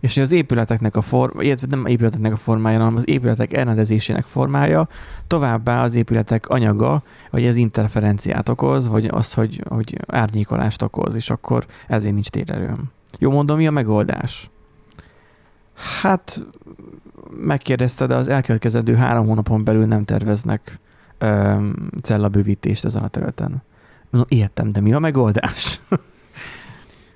[0.00, 4.24] És hogy az épületeknek a forma, illetve nem épületeknek a formája, hanem az épületek elrendezésének
[4.24, 4.88] formája,
[5.26, 11.30] továbbá az épületek anyaga, vagy ez interferenciát okoz, vagy az, hogy, hogy árnyékolást okoz, és
[11.30, 12.90] akkor ezért nincs térerőm.
[13.18, 14.50] Jó mondom, mi a megoldás?
[16.02, 16.46] Hát
[17.40, 20.78] megkérdezte, de az elkövetkezendő három hónapon belül nem terveznek
[21.20, 23.62] um, cellabővítést ezen a területen.
[24.10, 25.80] No, értem, de mi a megoldás?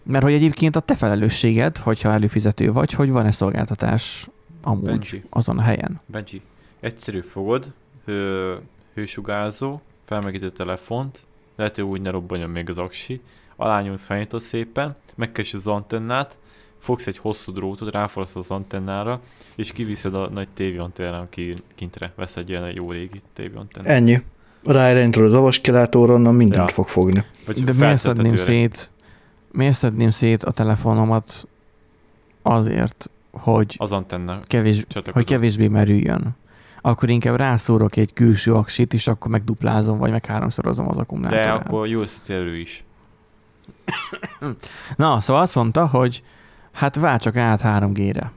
[0.02, 4.28] Mert hogy egyébként a te felelősséged, hogyha előfizető vagy, hogy van-e szolgáltatás
[4.62, 5.22] amúgy Benji.
[5.30, 6.00] azon a helyen.
[6.06, 6.40] Benji,
[6.80, 7.72] egyszerű fogod,
[8.04, 8.58] hő,
[8.94, 11.24] hősugárzó, felmegítő telefont,
[11.56, 13.20] lehet, hogy úgy ne robbanjon még az aksi,
[13.56, 16.38] alányulsz felnyitod szépen, megkeresed az antennát,
[16.78, 19.20] fogsz egy hosszú drótot, ráfordulsz az antennára,
[19.54, 23.88] és kiviszed a nagy tévéantennán ki, kintre, vesz egy ilyen jó régi tévéantennát.
[23.88, 24.22] Ennyi.
[24.64, 26.74] Ráirányítod az avaskilátóra, onnan mindent Ja.
[26.74, 27.24] fog fogni.
[27.46, 28.90] Vagy De miért szedném szét,
[29.52, 31.48] miért szedném szét a telefonomat
[32.42, 36.36] azért, hogy, Az antenna kevés, hogy kevésbé merüljön?
[36.80, 41.66] Akkor inkább rászórok egy külső aksit, és akkor megduplázom, vagy meg háromszorozom az De akkumulátorát.
[41.66, 42.84] akkor jó elő is.
[44.96, 46.22] Na, szóval azt mondta, hogy
[46.72, 48.32] hát váltsak át 3G-re.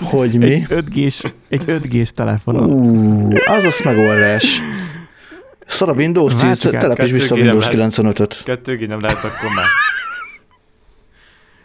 [0.00, 0.52] Hogy mi?
[0.52, 2.70] Egy 5G-s, egy 5G-s telefonon.
[2.70, 4.60] Ú, az az megoldás.
[5.68, 7.94] Szar a Windows 10, Váltsuk át, telepíts vissza a Windows gigabájt.
[7.94, 8.42] 95-öt.
[8.44, 9.66] Kettő nem lehet akkor már.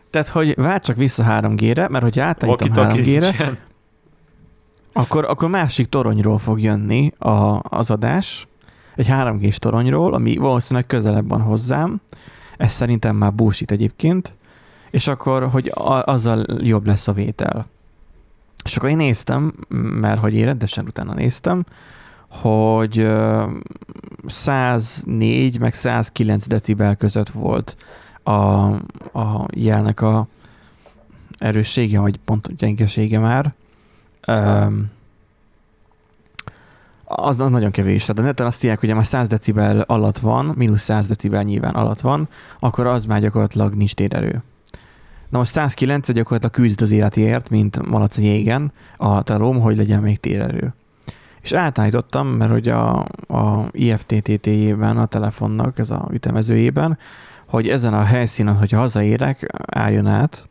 [0.09, 3.57] Tehát, hogy váltsak vissza 3G-re, mert hogyha átállítom Walkie-talkie 3G-re, nincsen.
[4.93, 8.47] akkor, akkor másik toronyról fog jönni a, az adás,
[8.95, 12.01] egy 3G-s toronyról, ami valószínűleg közelebb van hozzám,
[12.57, 14.35] ez szerintem már bullshit egyébként,
[14.91, 17.65] és akkor, hogy a, azzal jobb lesz a vétel.
[18.65, 19.53] És akkor én néztem,
[19.99, 21.65] mert hogy én rendesen utána néztem,
[22.41, 23.45] hogy ö,
[24.25, 27.77] 104 meg 109 decibel között volt
[28.23, 30.27] a, a jelnek a
[31.37, 33.53] erőssége, vagy pont gyengesége már.
[34.27, 34.91] Um,
[37.05, 38.01] az az nagyon kevés.
[38.01, 41.73] Tehát a neten azt írják, hogy már 100 decibel alatt van, mínusz 100 decibel nyilván
[41.73, 42.27] alatt van,
[42.59, 44.41] akkor az már gyakorlatilag nincs térerő.
[45.29, 50.01] Na most 109 gyakorlatilag küzd az életéért, mint malac a jégen, a telóm, hogy legyen
[50.01, 50.73] még térerő.
[51.43, 56.97] És átállítottam, mert hogy a, a IFTTT-jében, a telefonnak, ez a ütemezőjében,
[57.45, 60.49] hogy ezen a helyszínen, hogyha hazaérek, álljon át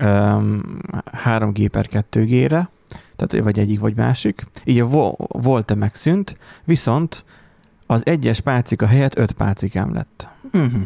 [0.00, 0.60] um,
[1.24, 2.70] 3G per 2G-re,
[3.16, 4.46] tehát vagy egyik, vagy másik.
[4.64, 7.24] Így a volt-e megszűnt, viszont
[7.86, 10.28] az egyes pálcika helyett öt pálcikám lett.
[10.52, 10.82] Uh-huh.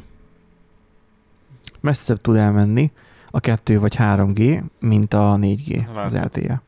[1.80, 2.92] Messzebb tud elmenni
[3.30, 6.06] a 2 vagy 3G, mint a 4G Várj.
[6.06, 6.62] az LTE.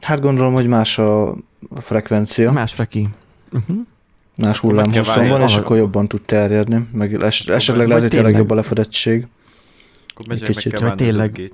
[0.00, 1.34] Hát gondolom, hogy más a
[1.80, 2.52] frekvencia.
[2.52, 3.08] Más freki.
[3.52, 3.76] Uh-huh.
[4.34, 8.50] Más hullámhosszon van, és akkor jobban tud terjedni, meg es- esetleg lehet, hogy tényleg jobb
[8.50, 9.26] a lefedettség.
[10.08, 11.50] Akkor meg kicsit, kell tényleg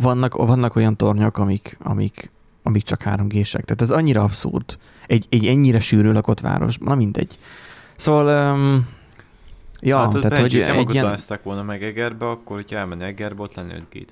[0.00, 2.30] vannak, vannak olyan tornyok, amik, amik,
[2.62, 3.62] amik csak 3G-sek.
[3.64, 4.78] Tehát ez annyira abszurd.
[5.06, 6.78] Egy, egy ennyire sűrű lakott város.
[6.78, 7.38] Na mindegy.
[7.96, 8.86] Szóval um,
[9.84, 11.18] Ja, hát, tehát hogy egy ilyen...
[11.42, 14.06] volna meg Egerbe, akkor hogyha elmenni Egerbe, ott lenne 5 g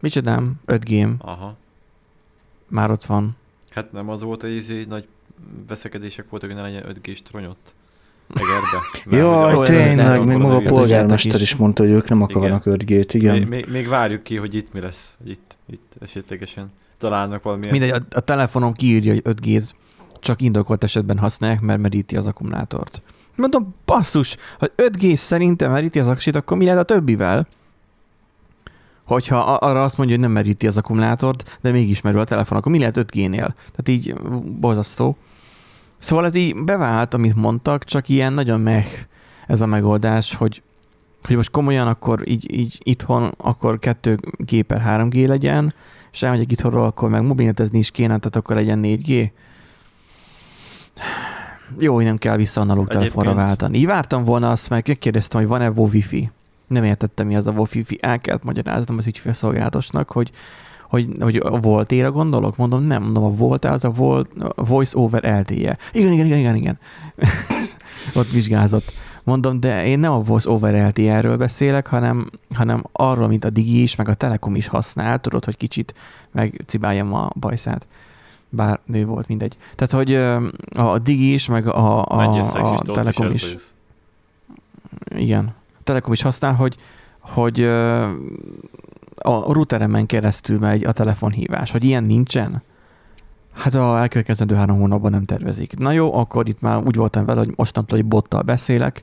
[0.00, 1.56] Micsodám, 5 g Aha.
[2.72, 3.36] Már ott van.
[3.70, 5.06] Hát nem az volt, hogy izé nagy
[5.68, 7.74] veszekedések voltak, hogy ne legyen 5 g tronyott.
[8.34, 8.80] Egerbe.
[9.16, 11.56] Jaj, tényleg, még maga a polgármester is.
[11.56, 13.34] mondta, hogy ők nem akarnak 5G-t, igen.
[13.34, 17.72] Még, még, még, várjuk ki, hogy itt mi lesz, hogy itt, itt esetlegesen találnak valamilyen.
[17.72, 19.62] Mindegy, a, a telefonon kiírja, hogy 5 g
[20.20, 23.02] csak indokolt esetben használják, mert meríti az akkumulátort.
[23.36, 27.46] Mondom, basszus, ha 5G szerintem meríti az aksit, akkor mi lehet a többivel?
[29.04, 32.72] Hogyha arra azt mondja, hogy nem meríti az akkumulátort, de mégis merül a telefon, akkor
[32.72, 33.52] mi lehet 5G-nél?
[33.54, 34.14] Tehát így
[34.60, 35.16] borzasztó.
[35.98, 38.84] Szóval ez így bevált, amit mondtak, csak ilyen nagyon meh
[39.46, 40.62] ez a megoldás, hogy,
[41.22, 45.74] hogy most komolyan akkor így, így itthon akkor 2G per 3G legyen,
[46.12, 49.30] és elmegyek itthonról, akkor meg mobilnetezni is kéne, tehát akkor legyen 4G.
[51.78, 53.78] Jó, hogy nem kell vissza analóg telefonra váltani.
[53.78, 56.30] Így vártam volna azt, meg megkérdeztem, hogy van-e wifi.
[56.72, 57.98] Nem értettem, mi az a wifi.
[58.00, 60.30] El kellett magyaráznom az ügyfélszolgálatosnak, hogy
[60.88, 62.56] hogy, hogy a volt gondolok?
[62.56, 65.78] Mondom, nem, mondom, a volt az a volt, a voice over LTE.
[65.92, 66.78] Igen, igen, igen, igen, igen.
[68.14, 68.92] Ott vizsgázott.
[69.22, 73.82] Mondom, de én nem a voice over LTE-ről beszélek, hanem, hanem arról, mint a Digi
[73.82, 75.94] is, meg a Telekom is használ, tudod, hogy kicsit
[76.32, 77.86] megcibáljam a bajszát
[78.48, 79.56] bár nő volt, mindegy.
[79.74, 80.14] Tehát, hogy
[80.82, 83.54] a Digi is, meg a, a, a, a Telekom is.
[83.54, 83.62] is.
[85.08, 85.54] Igen.
[85.84, 86.76] Telekom is használ, hogy,
[87.20, 87.64] hogy
[89.16, 92.62] a routeremen keresztül megy a telefonhívás, hogy ilyen nincsen.
[93.54, 95.78] Hát a elkövetkezendő három hónapban nem tervezik.
[95.78, 99.02] Na jó, akkor itt már úgy voltam vele, hogy mostantól egy bottal beszélek.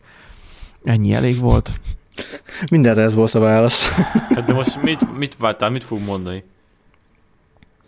[0.83, 1.71] Ennyi elég volt.
[2.71, 3.87] Mindenre ez volt a válasz.
[4.35, 6.43] Hát de most mit, mit vártál, mit fog mondani?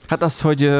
[0.07, 0.71] Hát az, hogy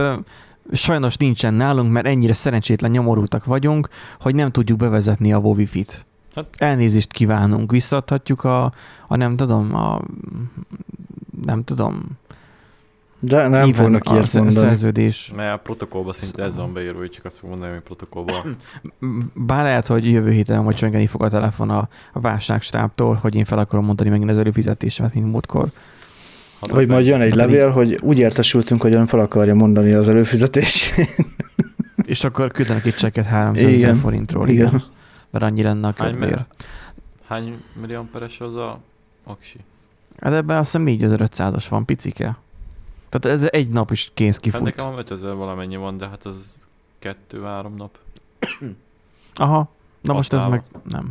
[0.72, 6.06] sajnos nincsen nálunk, mert ennyire szerencsétlen nyomorultak vagyunk, hogy nem tudjuk bevezetni a Wi-Fi-t.
[6.36, 6.46] Hát.
[6.58, 8.64] Elnézést kívánunk, visszadhatjuk a,
[9.08, 10.02] a nem tudom, a
[11.46, 12.20] nem tudom,
[13.24, 14.56] de nem Nyilván fognak ilyet mondani.
[14.56, 15.32] szerződés.
[15.36, 18.56] Mert a protokollban szinte ez van beírva, hogy csak azt fog mondani, hogy protokollban.
[19.34, 23.46] Bár lehet, hogy jövő héten majd csöngeni fog a telefon a, a válságstábtól, hogy én
[23.46, 25.68] fel akarom mondani megint az előfizetésemet, mint múltkor.
[26.60, 31.26] Vagy majd jön egy levél, hogy úgy értesültünk, hogy ön fel akarja mondani az előfizetését.
[32.04, 34.68] És akkor küldenek egy csekket 300 ezer forintról, igen.
[34.68, 34.84] igen.
[35.32, 36.46] Mert annyi lenne a kötvér.
[37.28, 38.80] Hány, hány peres az a
[39.24, 39.58] aksi?
[40.20, 42.38] Hát ebben azt hiszem 4500-as van, picike.
[43.10, 44.64] Tehát ez egy nap is kész kifut.
[44.64, 46.36] Hát nekem 5000 valamennyi van, de hát az
[47.00, 47.98] kettő-három nap.
[49.36, 49.70] Aha,
[50.02, 51.10] na most ez meg nem.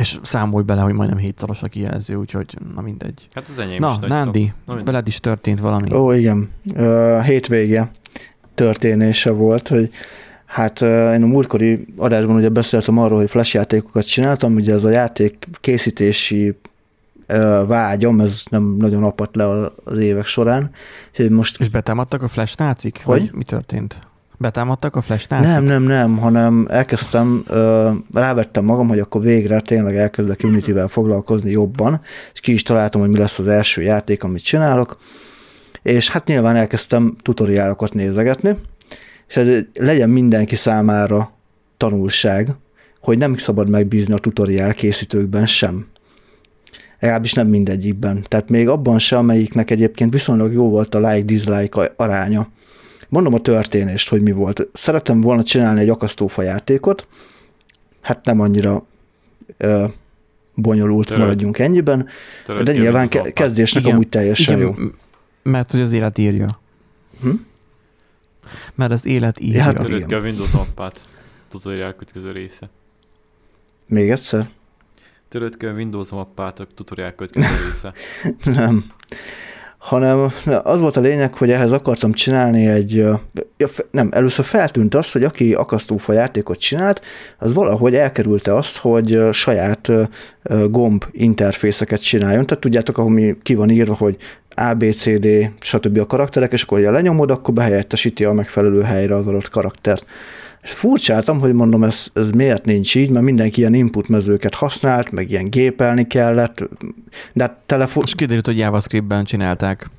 [0.00, 3.28] És számolj bele, hogy majdnem hétszoros a kijelző, úgyhogy na mindegy.
[3.32, 5.94] Hát az enyém na, is Nándi, na, veled is történt valami.
[5.94, 6.50] Ó, igen.
[6.74, 7.90] Uh, hétvége
[8.54, 9.90] történése volt, hogy
[10.50, 14.90] Hát én a múltkori adásban ugye beszéltem arról, hogy flash játékokat csináltam, ugye ez a
[14.90, 16.54] játék készítési
[17.66, 19.46] vágyam, ez nem nagyon apadt le
[19.84, 20.70] az évek során.
[21.12, 21.60] És, most...
[21.60, 23.00] és betámadtak a flash nácik?
[23.04, 23.20] Hogy?
[23.20, 23.98] Vagy mi történt?
[24.36, 25.48] Betámadtak a flash nácik?
[25.48, 27.44] Nem, nem, nem, hanem elkezdtem,
[28.14, 32.00] rávettem magam, hogy akkor végre tényleg elkezdek Unity-vel foglalkozni jobban,
[32.32, 34.98] és ki is találtam, hogy mi lesz az első játék, amit csinálok,
[35.82, 38.56] és hát nyilván elkezdtem tutoriálokat nézegetni,
[39.30, 41.32] és ez legyen mindenki számára
[41.76, 42.48] tanulság,
[43.00, 45.86] hogy nem szabad megbízni a tutoriál készítőkben sem
[47.00, 48.24] legalábbis nem mindegyikben.
[48.28, 52.48] Tehát még abban se, amelyiknek egyébként viszonylag jó volt a like-dislike aránya.
[53.08, 54.68] Mondom a történést, hogy mi volt.
[54.72, 57.06] Szerettem volna csinálni egy akasztófa játékot,
[58.00, 58.86] hát nem annyira
[59.56, 59.84] ö,
[60.54, 61.22] bonyolult, Töröd.
[61.22, 62.06] maradjunk ennyiben,
[62.44, 63.94] Töröd de nyilván ke- kezdésnek Igen.
[63.94, 64.84] amúgy teljesen Igen, jó.
[65.42, 66.46] Mert hogy az élet írja.
[67.22, 67.30] Hm?
[68.74, 69.62] Mert az élet írja.
[69.62, 71.04] Hát, Töröd ki a Windows appát,
[71.48, 72.68] tutorial kötkező része.
[73.86, 74.50] Még egyszer?
[75.28, 77.92] Töröd ki a Windows mappát a tutorial következő része.
[78.60, 78.84] Nem.
[79.78, 80.32] Hanem
[80.62, 83.04] az volt a lényeg, hogy ehhez akartam csinálni egy,
[83.90, 87.04] nem, először feltűnt az, hogy aki akasztófa játékot csinált,
[87.38, 89.92] az valahogy elkerülte azt, hogy saját
[90.70, 92.46] gomb interfészeket csináljon.
[92.46, 94.16] Tehát tudjátok, ahol mi ki van írva, hogy
[94.60, 95.26] A, B, C, D,
[95.60, 95.98] stb.
[95.98, 100.04] a karakterek, és akkor ha lenyomod, akkor behelyettesíti a megfelelő helyre az adott karaktert.
[100.62, 105.10] És furcsáltam, hogy mondom, ez, ez miért nincs így, mert mindenki ilyen input mezőket használt,
[105.10, 106.68] meg ilyen gépelni kellett,
[107.32, 108.02] de hát telefon...
[108.06, 109.90] És kiderült, hogy JavaScript-ben csinálták.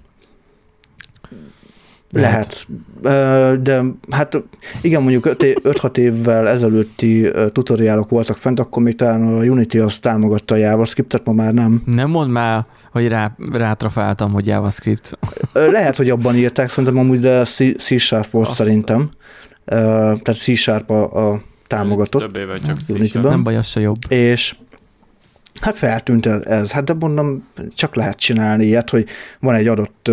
[2.11, 2.67] Lehet.
[3.01, 4.43] Ö, De hát
[4.81, 10.55] igen, mondjuk 5-6 évvel ezelőtti tutoriálok voltak fent, akkor még talán a Unity az támogatta
[10.55, 11.81] a JavaScript-et, ma már nem.
[11.85, 15.17] Nem mondd már, hogy rá, rátrafáltam, hogy JavaScript.
[15.53, 19.09] Lehet, hogy abban írták, szerintem amúgy, de C- C-Sharp volt Azt- szerintem.
[19.65, 19.75] Ö,
[20.23, 22.21] Tehát C-Sharp a, a támogatott.
[22.21, 22.77] Több éve csak.
[22.79, 23.27] C-sharp.
[23.27, 23.97] Nem baj, az se jobb.
[24.07, 24.55] És
[25.61, 29.05] hát feltűnt ez, ez, hát de mondom, csak lehet csinálni ilyet, hogy
[29.39, 30.09] van egy adott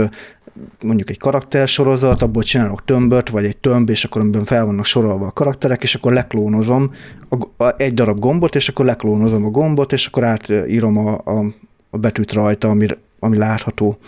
[0.83, 5.27] mondjuk egy karaktersorozat, abból csinálok tömböt, vagy egy tömb, és akkor amiben fel vannak sorolva
[5.27, 6.91] a karakterek, és akkor leklónozom
[7.29, 11.45] a, a, egy darab gombot, és akkor leklónozom a gombot, és akkor átírom a, a,
[11.91, 12.87] a betűt rajta, ami,
[13.19, 13.99] ami látható.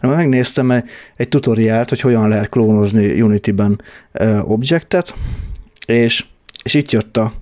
[0.00, 0.84] Na, Megnéztem egy,
[1.16, 3.80] egy tutoriált, hogy hogyan lehet klónozni Unity-ben
[4.42, 5.14] objektet,
[5.86, 6.24] és,
[6.62, 7.32] és itt jött a,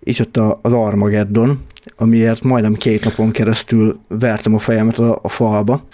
[0.00, 1.64] itt jött a, az Armageddon,
[1.96, 5.84] amiért majdnem két napon keresztül vertem a fejemet a, a falba.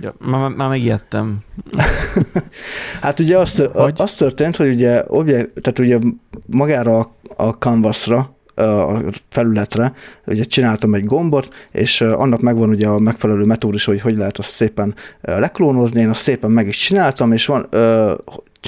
[0.00, 1.38] Ja, már, már megijedtem.
[3.00, 3.70] Hát ugye az, Hogy?
[3.72, 3.94] hogy?
[3.96, 5.98] az történt, hogy ugye, objekt, tehát ugye
[6.46, 9.92] magára a, a canvasra, a felületre,
[10.26, 14.50] ugye csináltam egy gombot, és annak megvan ugye a megfelelő metódus, hogy hogy lehet azt
[14.50, 17.68] szépen leklónozni, én azt szépen meg is csináltam, és van,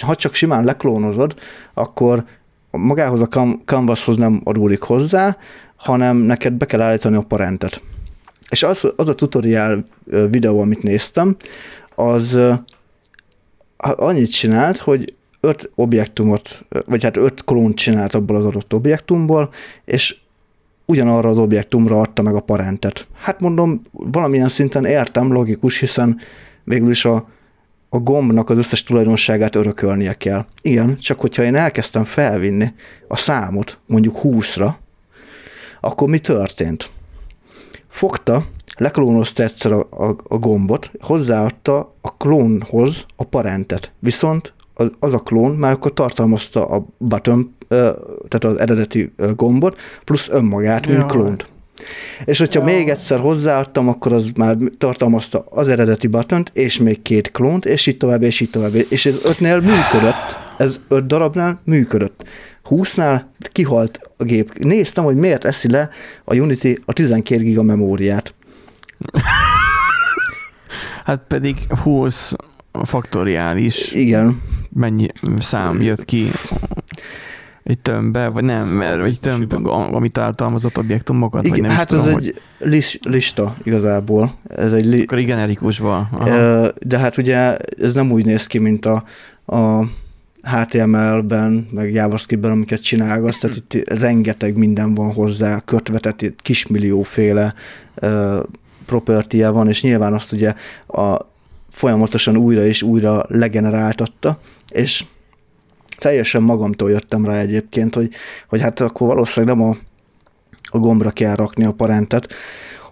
[0.02, 1.34] ha csak simán leklónozod,
[1.74, 2.24] akkor
[2.70, 3.28] magához a
[3.64, 5.36] canvashoz nem adódik hozzá,
[5.76, 7.82] hanem neked be kell állítani a parentet.
[8.50, 11.36] És az, az a tutoriál ö, videó, amit néztem,
[11.94, 12.38] az
[13.76, 19.50] annyit csinált, hogy öt objektumot, vagy hát öt klónt csinált abból az adott objektumból,
[19.84, 20.16] és
[20.86, 23.06] ugyanarra az objektumra adta meg a parentet.
[23.14, 26.18] Hát mondom, valamilyen szinten értem, logikus, hiszen
[26.64, 27.28] végül is a,
[27.88, 30.46] a gombnak az összes tulajdonságát örökölnie kell.
[30.62, 32.72] Igen, csak hogyha én elkezdtem felvinni
[33.08, 34.74] a számot mondjuk 20-ra,
[35.80, 36.90] akkor mi történt?
[37.88, 43.92] Fogta, leklónozta egyszer a, a, a gombot, hozzáadta a klónhoz a parentet.
[43.98, 47.54] Viszont az, az a klón már akkor tartalmazta a button,
[48.28, 51.08] tehát az eredeti gombot, plusz önmagát, mint Jaj.
[51.08, 51.48] klónt.
[52.24, 52.74] És hogyha Jaj.
[52.74, 57.86] még egyszer hozzáadtam, akkor az már tartalmazta az eredeti buttont, és még két klónt, és
[57.86, 58.74] így tovább, és így tovább.
[58.88, 62.24] És ez ötnél működött, ez öt darabnál működött.
[62.70, 63.20] 20-nál
[63.52, 64.58] kihalt a gép.
[64.58, 65.88] Néztem, hogy miért eszi le
[66.24, 68.34] a Unity a 12 giga memóriát.
[71.04, 72.34] Hát pedig 20
[72.82, 74.42] faktoriális Igen.
[74.74, 75.08] Mennyi
[75.38, 76.26] szám jött ki
[77.64, 81.96] egy tömbbe, vagy nem, mert egy tömb, amit tartalmazott objektumokat, vagy Igen nem hát is
[81.96, 82.26] tudom, ez hogy
[82.58, 84.38] egy lis, lista igazából.
[84.56, 86.08] Ez egy li, akkor generikusban.
[86.12, 86.72] Aha.
[86.80, 89.04] De hát ugye ez nem úgy néz ki, mint a,
[89.46, 89.84] a
[90.42, 97.54] HTML-ben, meg JavaScript-ben, amiket csinálgatsz, tehát itt rengeteg minden van hozzá, kötve, tehát itt kismillióféle
[98.02, 98.38] uh,
[98.86, 100.54] property van, és nyilván azt ugye
[100.86, 101.32] a,
[101.70, 104.38] folyamatosan újra és újra legeneráltatta,
[104.74, 105.04] és
[105.98, 108.10] teljesen magamtól jöttem rá egyébként, hogy,
[108.48, 109.76] hogy hát akkor valószínűleg nem a,
[110.62, 112.32] a gombra kell rakni a parentet,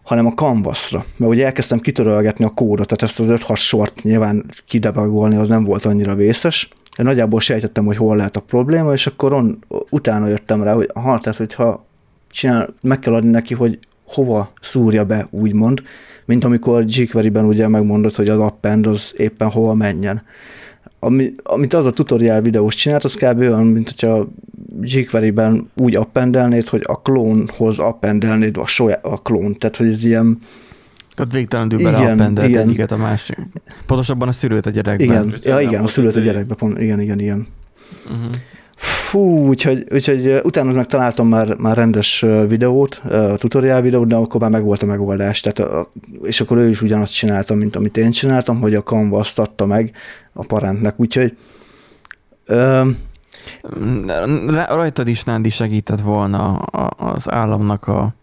[0.03, 1.05] hanem a canvasra.
[1.17, 5.65] Mert ugye elkezdtem kitörölgetni a kódot, tehát ezt az 5-6 sort nyilván kidebagolni, az nem
[5.65, 6.69] volt annyira vészes.
[6.99, 9.59] Én nagyjából sejtettem, hogy hol lehet a probléma, és akkor on,
[9.91, 11.85] utána jöttem rá, hogy ha, tehát hogyha
[12.31, 15.83] csinál, meg kell adni neki, hogy hova szúrja be, úgymond,
[16.25, 20.23] mint amikor jQuery-ben ugye megmondod, hogy az append az éppen hova menjen.
[21.05, 23.39] Ami, amit az a tutoriál videós csinált, az kb.
[23.41, 24.29] olyan, mint hogyha
[24.81, 29.59] jQuery-ben úgy appendelnéd, hogy a klónhoz appendelnéd a, soja, a klón.
[29.59, 30.39] Tehát, hogy ez ilyen,
[31.15, 32.63] Tehát végtelenül beleappendelt igen.
[32.63, 33.37] egyiket a másik.
[33.87, 35.07] Pontosabban a szülőt a gyerekben.
[35.07, 37.47] igen, ja, igen, a szülőt a egy- gyerekbe, pont, igen, igen, igen.
[38.07, 38.33] Uh-huh.
[38.83, 43.03] Fú, úgyhogy, úgyhogy utána meg találtam már, már rendes videót,
[43.37, 45.41] tutoriál videót, de akkor már megvolt a megoldás.
[45.41, 45.89] Tehát,
[46.23, 49.67] és akkor ő is ugyanazt csinálta, mint amit én csináltam, hogy a Canva azt adta
[49.67, 49.93] meg
[50.33, 51.01] a parentnek.
[51.01, 51.37] Úgyhogy
[54.47, 58.15] Rá- Rajtad is Nándi segített volna az államnak a,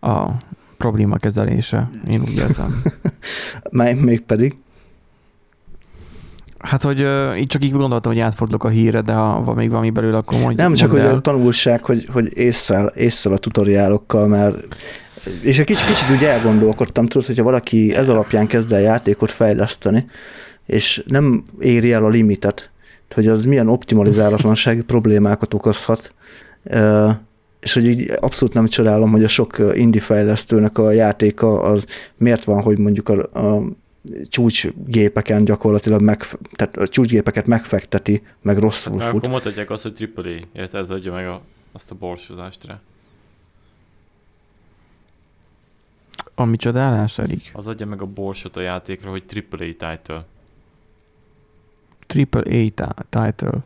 [0.00, 0.30] a
[0.76, 2.82] probléma kezelése, én úgy érzem.
[3.70, 4.56] mely- még pedig,
[6.68, 9.70] Hát, hogy uh, így csak így gondoltam, hogy átfordulok a hírre, de ha van még
[9.70, 11.14] valami belőle, akkor mondj, nem csak, hogy el.
[11.14, 14.76] a tanulság, hogy, hogy észszel, észszel a tutoriálokkal, mert
[15.42, 20.06] és egy kicsit, kicsit úgy elgondolkodtam, tudod, hogyha valaki ez alapján kezd el játékot fejleszteni,
[20.66, 22.70] és nem éri el a limitet,
[23.14, 26.12] hogy az milyen optimalizálatlansági problémákat okozhat,
[27.60, 31.84] és hogy így abszolút nem csodálom, hogy a sok indie fejlesztőnek a játéka az
[32.16, 33.62] miért van, hogy mondjuk a, a
[34.28, 36.22] csúcsgépeken gyakorlatilag meg,
[36.52, 39.16] tehát a csúcsgépeket megfekteti, meg rosszul fut.
[39.16, 41.42] Akkor mondhatják azt, hogy AAA, érted, ez adja meg a,
[41.72, 42.80] azt a borsozást rá.
[46.34, 47.50] Ami csodálás, Erik?
[47.52, 50.26] Az adja meg a borsot a játékra, hogy AAA title.
[52.08, 53.58] AAA title.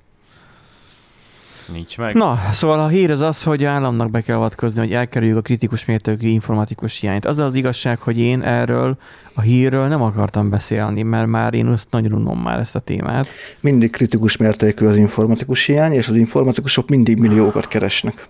[1.72, 2.14] Nincs meg.
[2.14, 5.84] Na, szóval a hír az az, hogy államnak be kell avatkozni, hogy elkerüljük a kritikus
[5.84, 7.24] mértékű informatikus hiányt.
[7.24, 8.96] Az az igazság, hogy én erről
[9.34, 13.26] a hírről nem akartam beszélni, mert már én azt nagyon unom már ezt a témát.
[13.60, 18.28] Mindig kritikus mértékű az informatikus hiány, és az informatikusok mindig milliókat keresnek.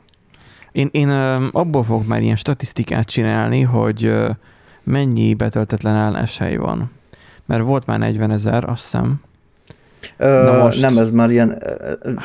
[0.73, 1.09] Én, én
[1.53, 4.13] abból fogok már ilyen statisztikát csinálni, hogy
[4.83, 6.91] mennyi betöltetlen álláshely van.
[7.47, 9.21] Mert volt már 40 ezer, azt hiszem,
[10.19, 11.63] Na most nem, ez már ilyen...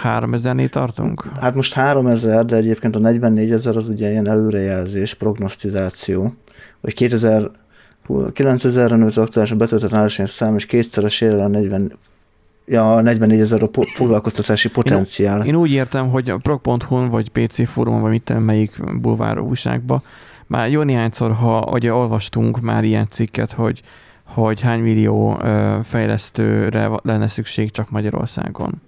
[0.03, 1.25] 3000-nél tartunk?
[1.39, 6.33] Hát most 3000, de egyébként a 44 ezer az ugye ilyen előrejelzés, prognosztizáció,
[6.81, 7.51] hogy 2000
[8.09, 11.97] 9000-re nőtt aktuális betöltött állásány szám, és kétszeresére a 40,
[12.65, 15.39] ja, 44 ezer a po- foglalkoztatási potenciál.
[15.39, 20.01] Én, én úgy értem, hogy a prog.hu-n, vagy PC fórumon, vagy mit melyik bulvár újságba,
[20.47, 23.81] már jó néhányszor, ha ugye olvastunk már ilyen cikket, hogy
[24.27, 25.37] hogy hány millió
[25.83, 28.81] fejlesztőre lenne szükség csak Magyarországon,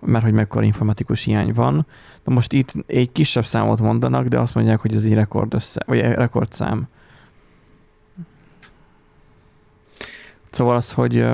[0.00, 1.86] mert hogy mekkora informatikus hiány van.
[2.24, 5.82] De most itt egy kisebb számot mondanak, de azt mondják, hogy ez egy rekord össze,
[5.86, 6.88] vagy rekordszám.
[10.50, 11.26] Szóval az, hogy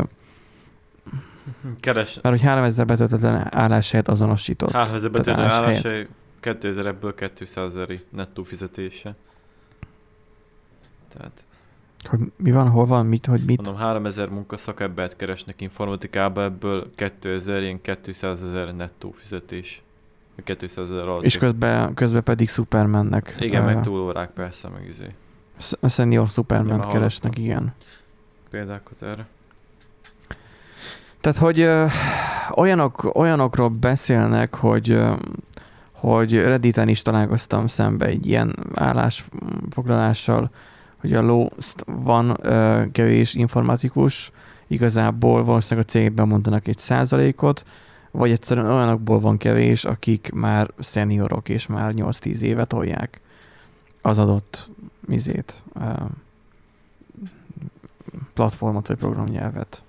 [1.81, 2.19] Keres.
[2.23, 4.73] Mert hogy 3000 betöltetlen álláshelyet azonosított.
[4.73, 6.07] 3000 betöltetlen álláshely,
[6.41, 9.15] 2000 ebből 200 ezeri nettó fizetése.
[11.13, 11.46] Tehát
[12.07, 13.57] hogy mi van, hol van, mit, hogy mit?
[13.57, 19.83] Mondom, 3000 munkaszakembert keresnek informatikába, ebből 2000, ilyen 200 ezer nettó fizetés.
[20.45, 21.23] 200 ezer alatt.
[21.23, 23.37] És közben, közben pedig Supermannek.
[23.41, 25.15] Igen, uh, meg túlórák persze, meg izé.
[25.89, 27.75] Senior Superman keresnek, igen.
[28.51, 29.27] Példákat erre.
[31.21, 31.93] Tehát, hogy uh,
[32.55, 35.19] olyanok, olyanokról beszélnek, hogy uh,
[35.99, 40.51] hogy Redditen is találkoztam szembe egy ilyen állásfoglalással,
[40.97, 44.31] hogy a lószt van uh, kevés informatikus,
[44.67, 47.65] igazából valószínűleg a cégben mondanak egy százalékot,
[48.11, 53.21] vagy egyszerűen olyanokból van kevés, akik már szeniorok és már 8-10 évet tolják
[54.03, 54.71] az adott
[55.01, 55.63] mizét,
[58.35, 59.85] platformot vagy programnyelvet.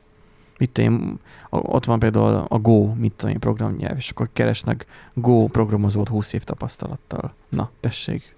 [0.58, 5.48] Mit tudom ott van például a Go, mit tudom én, programnyelv, és akkor keresnek Go
[5.48, 7.34] programozót 20 év tapasztalattal.
[7.50, 8.36] Na, tessék,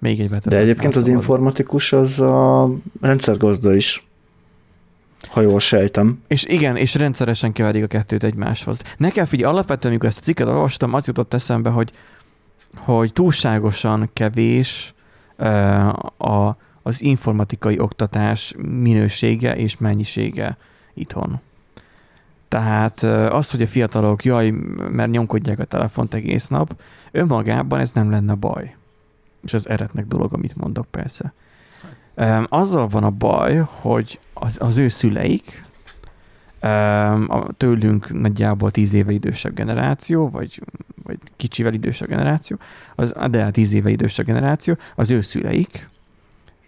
[0.00, 2.70] még egy De egyébként az informatikus az a
[3.00, 4.06] rendszergazda is,
[5.28, 6.22] ha jól sejtem.
[6.26, 8.82] És igen, és rendszeresen keverik a kettőt egymáshoz.
[8.96, 11.92] Nekem figyelj, alapvetően, amikor ezt a cikket olvastam, az jutott eszembe, hogy,
[12.76, 14.94] hogy túlságosan kevés
[15.38, 15.88] uh,
[16.18, 20.56] a, az informatikai oktatás minősége és mennyisége
[20.94, 21.40] itthon.
[22.48, 24.50] Tehát az, hogy a fiatalok, jaj,
[24.90, 26.80] mert nyomkodják a telefont egész nap,
[27.10, 28.74] önmagában ez nem lenne baj
[29.42, 31.32] és az eretnek dolog, amit mondok persze.
[32.16, 35.64] Um, azzal van a baj, hogy az, az ő szüleik,
[36.62, 40.62] um, a tőlünk nagyjából tíz éve idősebb generáció, vagy,
[41.02, 42.58] vagy kicsivel idősebb generáció,
[42.94, 45.88] az, de tíz éve idősebb generáció, az ő szüleik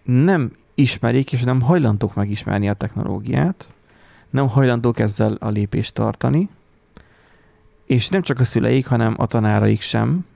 [0.02, 3.72] nem ismerik, és nem hajlandók megismerni a technológiát,
[4.30, 6.48] nem hajlandók ezzel a lépést tartani,
[7.86, 10.26] és nem csak a szüleik, hanem a tanáraik sem,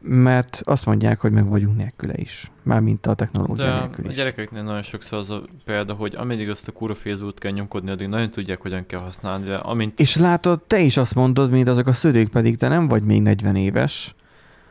[0.00, 2.50] mert azt mondják, hogy meg vagyunk nélküle is.
[2.62, 4.10] Mármint a technológia De nélkül is.
[4.10, 7.90] a gyerekeknél nagyon sokszor az a példa, hogy ameddig azt a kura Facebook kell nyomkodni,
[7.90, 10.00] addig nagyon tudják, hogyan kell használni, de amint...
[10.00, 13.22] És látod, te is azt mondod, mint azok a szülők, pedig te nem vagy még
[13.22, 14.14] 40 éves,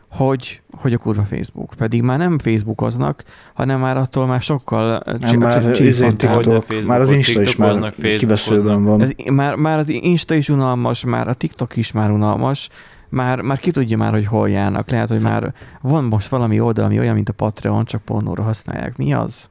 [0.09, 1.73] hogy, hogy a kurva Facebook.
[1.77, 7.11] Pedig már nem Facebookoznak, hanem már attól már sokkal nem, már, izé TikTok, már az
[7.11, 9.01] Insta is már kiveszőben van.
[9.01, 12.69] Ez, már, már az Insta is unalmas, már a TikTok is már unalmas,
[13.09, 14.89] már, már ki tudja már, hogy hol járnak.
[14.89, 18.97] Lehet, hogy már van most valami oldal, ami olyan, mint a Patreon, csak pornóra használják.
[18.97, 19.49] Mi az?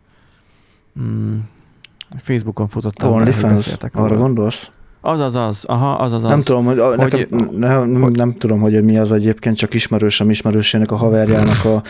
[0.95, 1.49] Hmm.
[2.17, 3.13] Facebookon futottam.
[3.13, 4.71] OnlyFans, arra gondolsz?
[5.01, 5.65] Az, az, az.
[5.65, 6.31] Aha, az, az, az.
[6.31, 10.31] Nem tudom, hogy, hogy, nekem, nem, hogy, nem tudom, hogy mi az egyébként, csak ismerősöm
[10.31, 11.83] ismerősének a haverjának a,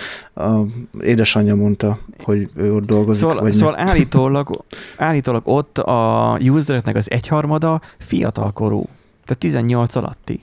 [0.43, 0.67] a
[1.01, 3.23] édesanyja mondta, hogy ő ott dolgozik.
[3.23, 4.65] Szóval, vagy szóval állítólag,
[4.97, 8.83] állítólag ott a usereknek az egyharmada fiatalkorú,
[9.25, 10.43] tehát 18 alatti.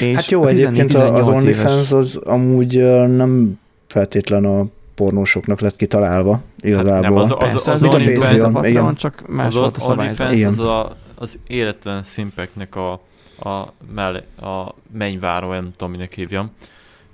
[0.00, 7.00] És hát jó, egyébként az OnlyFans az amúgy nem feltétlen a pornósoknak lett kitalálva, igazából.
[7.00, 8.94] nem, az- Persze, az, mint a az, Patreon, a Patreon, igen.
[8.94, 10.20] csak más az volt a szabályzat.
[10.20, 10.48] OnlyFans Igen.
[10.48, 10.92] az a, az
[11.46, 12.92] életlen szimpeknek a,
[13.40, 16.50] a, mellé, a mennyváró, nem tudom, minek hívjam.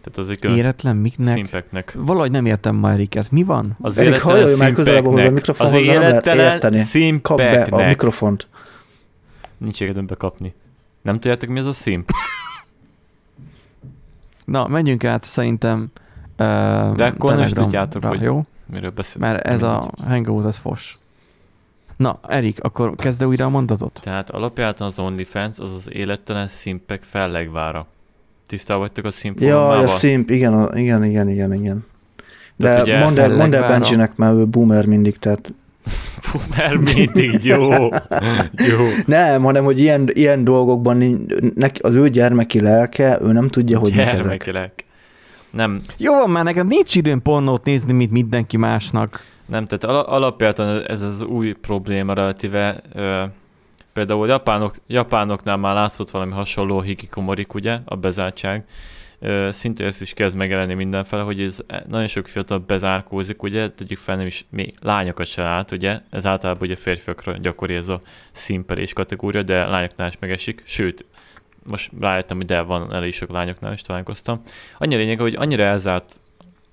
[0.03, 1.35] Tehát az egy Éretlen miknek?
[1.35, 1.93] szimpeknek.
[1.99, 3.31] Valahogy nem értem ma Eriket.
[3.31, 3.77] Mi van?
[3.81, 5.33] Az Erik, hajolj már közelebb hozzá a szimpeknek.
[5.33, 7.21] mikrofonhoz, Az mert nem lehet életlen érteni.
[7.21, 7.89] Kap be a szimpeknek.
[7.89, 8.47] mikrofont.
[9.59, 10.55] Nincs érdem bekapni.
[11.03, 12.11] Nem tudjátok, mi az a szimp?
[14.45, 16.37] Na, menjünk át szerintem uh,
[16.95, 18.45] De akkor nem is tudjátok, hogy- jó?
[18.67, 19.33] Miről beszélünk?
[19.33, 20.99] Mert ez a hangout az fos.
[21.97, 24.01] Na, Erik, akkor kezd újra a mondatot?
[24.03, 27.87] Tehát alapjában az OnlyFans az az élettelen szimpek fellegvára.
[28.47, 31.87] Tisztában vagytok a szimp Ja, a szimp, igen, igen, igen, igen, igen.
[32.57, 33.69] De mondd el, mondd el.
[33.69, 35.55] Benjinek, mert ő boomer mindig, tehát
[36.57, 37.71] mert mindig jó.
[38.71, 38.87] jó.
[39.07, 43.93] nem, hanem, hogy ilyen, ilyen dolgokban neki, az ő gyermeki lelke, ő nem tudja, hogy
[43.93, 44.15] ezek.
[44.15, 44.73] Gyermekileg.
[45.51, 49.25] Nem, Jó van már, nekem nincs időm pornót nézni, mint mindenki másnak.
[49.47, 52.83] Nem, tehát ala- alapjában ez az új probléma relatíve.
[53.93, 58.65] Például japánok, japánoknál már látszott valami hasonló hikikomorik, ugye, a bezártság.
[59.19, 63.99] Ö, szinte ez is kezd megjelenni mindenfele, hogy ez nagyon sok fiatal bezárkózik, ugye, tegyük
[63.99, 68.01] fel nem is még lányokat se lát, ugye, ez általában ugye férfiakra gyakori ez a
[68.33, 71.05] szimperés kategória, de lányoknál is megesik, sőt,
[71.71, 74.41] most rájöttem, hogy de van elég sok lányoknál is találkoztam.
[74.79, 76.21] Annyi a lényeg, hogy annyira elzárt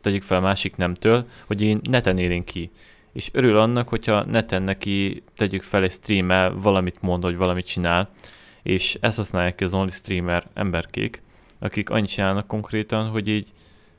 [0.01, 2.71] tegyük fel a másik nemtől, hogy én neten élén ki.
[3.13, 8.09] És örül annak, hogyha neten neki tegyük fel egy streamer valamit mond, hogy valamit csinál,
[8.63, 11.21] és ezt használják ki az only streamer emberkék,
[11.59, 13.47] akik annyit csinálnak konkrétan, hogy így,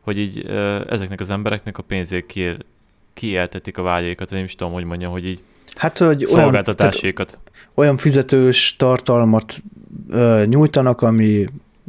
[0.00, 0.46] hogy így
[0.88, 2.56] ezeknek az embereknek a pénzét kiél,
[3.14, 5.42] kieltetik a vágyaikat, nem is tudom, hogy mondjam, hogy így
[5.76, 6.64] Hát, hogy olyan,
[7.74, 9.62] olyan fizetős tartalmat
[10.08, 11.46] ö, nyújtanak, ami,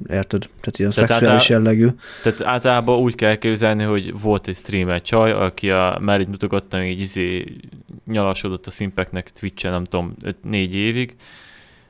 [0.09, 1.87] érted, tehát ilyen Tehát szexuális jellegű.
[2.23, 6.99] Tehát általában úgy kell képzelni, hogy volt egy streamer csaj, aki a mellét mutogatta, így
[6.99, 7.57] izé
[8.05, 11.15] nyalasodott a szimpeknek Twitch-en, nem tudom, 4 évig.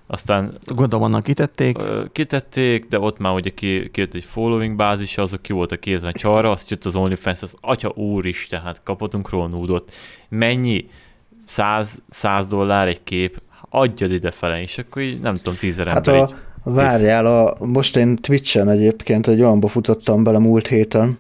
[0.08, 1.78] Aztán Gondolom annak kitették.
[2.12, 6.52] kitették, de ott már ugye ki, kijött egy following bázisa, azok ki voltak kézve csarra,
[6.52, 9.92] azt jött az OnlyFans, az atya úristen, hát kapottunk róla nudot.
[10.30, 10.90] Mennyi?
[11.46, 16.08] 100, 100 dollár egy kép, adjad ide fele, és akkor így nem tudom, tízer Hát
[16.08, 16.36] ember a, így.
[16.64, 21.18] Várjál, a, most én Twitch-en egyébként egy olyanba futottam bele múlt héten,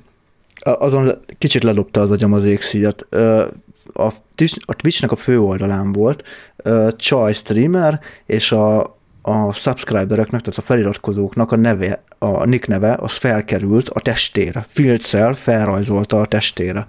[0.64, 3.08] azon kicsit ledobta az agyam az égszíjat.
[3.94, 6.24] A, Twitch- a Twitch-nek a fő oldalán volt
[6.96, 13.18] Csaj streamer, és a, a subscribereknek, tehát a feliratkozóknak a neve, a nick neve, az
[13.18, 14.66] felkerült a testére.
[14.68, 16.88] Filccel felrajzolta a testére.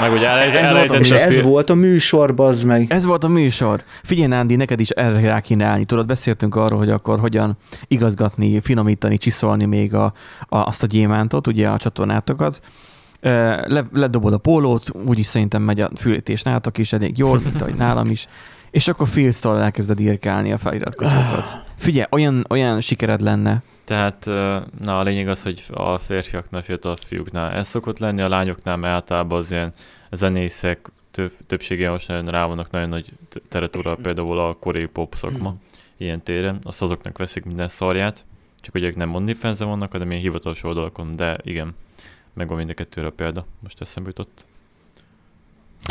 [0.00, 2.86] Meg ugye elejt, Ez volt a- a ez volt a műsor, bazd meg.
[2.92, 3.82] Ez volt a műsor.
[4.02, 5.84] Figyelj, Nándi, neked is erre rá kéne állni.
[5.84, 7.56] Tudod, beszéltünk arról, hogy akkor hogyan
[7.88, 10.04] igazgatni, finomítani, csiszolni még a,
[10.48, 12.60] a, azt a gyémántot, ugye a csatornátokat.
[13.20, 17.74] Le, ledobod a pólót, úgyis szerintem megy a fülítés nálatok is elég jól, mint ahogy
[17.74, 18.26] nálam is.
[18.70, 21.58] És akkor Filztól elkezded írkálni a feliratkozókat.
[21.78, 23.62] Figyelj, olyan, olyan sikered lenne.
[23.84, 24.24] Tehát,
[24.80, 28.94] na a lényeg az, hogy a férfiaknál, fiatal fiúknál ez szokott lenni, a lányoknál mert
[28.94, 29.72] általában az ilyen
[30.10, 35.14] zenészek több, többsége most nagyon rá vannak nagyon nagy t- teretúra, például a koreai pop
[35.14, 35.54] szakma
[35.96, 38.24] ilyen téren, azt azoknak veszik minden szarját,
[38.60, 41.74] csak hogy ők nem onlyfans vannak, hanem ilyen hivatalos oldalakon, de igen,
[42.32, 44.46] megvan mind a kettőre a példa, most eszembe jutott.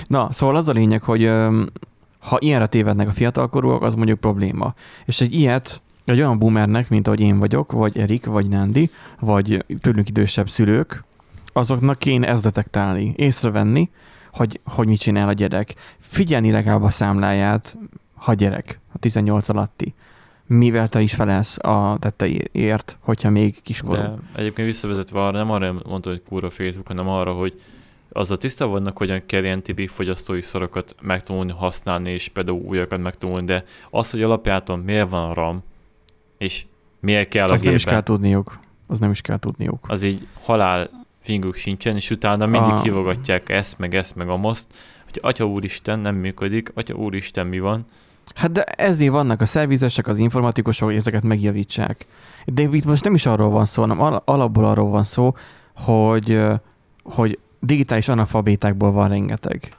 [0.07, 1.25] Na, szóval az a lényeg, hogy
[2.19, 4.73] ha ilyenre tévednek a fiatalkorúak, az mondjuk probléma.
[5.05, 8.89] És egy ilyet egy olyan boomernek, mint ahogy én vagyok, vagy Erik, vagy Nandi,
[9.19, 11.03] vagy tőlünk idősebb szülők,
[11.53, 13.89] azoknak kéne ezt detektálni, észrevenni,
[14.33, 15.75] hogy, hogy mit csinál a gyerek.
[15.99, 17.77] Figyelni legalább a számláját,
[18.15, 19.93] ha gyerek, a 18 alatti.
[20.45, 24.01] Mivel te is felelsz a tetteiért, hogyha még kiskorú.
[24.01, 27.61] De egyébként visszavezetve arra, nem arra mondta, hogy kúra Facebook, hanem arra, hogy
[28.09, 33.01] az a tiszta vannak, hogyan kell ilyen tipi fogyasztói szarokat megtanulni használni, és például újakat
[33.01, 35.63] megtanulni, de az, hogy alapjáton miért van RAM,
[36.43, 36.65] és
[36.99, 38.59] miért kell a Azt nem is kell tudniuk.
[38.87, 39.85] Az nem is kell tudniuk.
[39.87, 40.89] az így halál
[41.21, 42.83] finguk sincsen, és utána mindig Ah.
[42.83, 44.67] hívogatják ezt, meg ezt, meg amaszt,
[45.03, 47.85] hogy atya úristen nem működik, atya úristen mi van,
[48.35, 52.05] Hát de ezért vannak a szervizesek, az informatikusok, hogy ezeket megjavítsák.
[52.45, 55.33] De itt most nem is arról van szó, hanem al- alapból arról van szó,
[55.75, 56.39] hogy,
[57.03, 59.71] hogy digitális analfabétákból van rengeteg.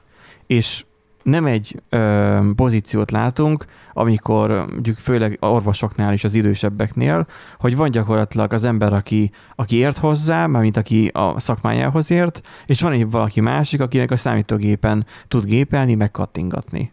[0.47, 0.85] És
[1.25, 7.27] nem egy ö, pozíciót látunk, amikor mondjuk főleg orvosoknál és az idősebbeknél,
[7.59, 12.81] hogy van gyakorlatilag az ember, aki, aki ért hozzá, mármint aki a szakmájához ért, és
[12.81, 16.93] van egy valaki másik, akinek a számítógépen tud gépelni, meg kattingatni.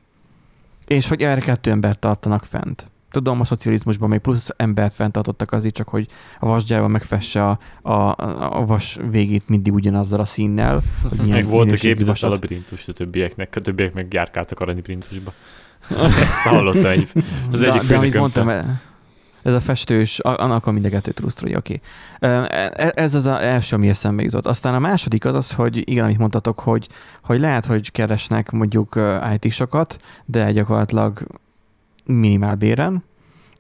[0.86, 2.91] És hogy erre kettő embert tartanak fent.
[3.12, 6.08] Tudom, a szocializmusban még plusz embert fenntartottak azért csak, hogy
[6.40, 8.16] a vasgyárban megfesse a, a,
[8.60, 10.82] a vas végét mindig ugyanazzal a színnel.
[11.18, 15.34] Meg volt a minőségű képzett a labirintus a többieknek, a többiek meg járkáltak a labirintusba.
[16.26, 17.12] Ezt hallottam egy,
[17.52, 18.82] az de, egyik de amit mondtam, e-
[19.44, 21.82] ez a festős, a- annak a mind a kettő true story, oké.
[22.20, 22.46] Okay.
[22.94, 24.46] Ez az az első, ami eszembe jutott.
[24.46, 26.88] Aztán a második az az, hogy igen, amit mondtatok, hogy,
[27.24, 29.00] hogy lehet, hogy keresnek mondjuk
[29.34, 31.28] IT-sokat, de gyakorlatilag
[32.06, 33.04] minimál béren,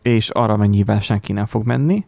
[0.02, 2.06] és arra mennyivel senki nem fog menni.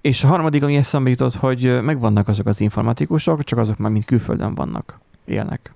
[0.00, 4.04] És a harmadik, ami eszembe jutott, hogy megvannak azok az informatikusok, csak azok már mind
[4.04, 5.70] külföldön vannak, élnek.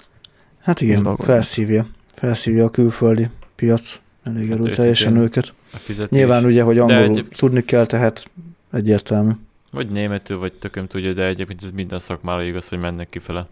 [0.61, 1.87] Hát igen, felszívja.
[2.15, 5.55] Felszívja a külföldi piac elég Hát erőteljesen őket.
[5.73, 6.19] A fizetés.
[6.19, 8.31] Nyilván ugye, hogy angolul egyébként- tudni kell, tehát
[8.73, 9.31] egyértelmű.
[9.71, 13.47] Vagy németül, vagy tököm tudja, de egyébként ez minden szakmára igaz, hogy mennek kifele.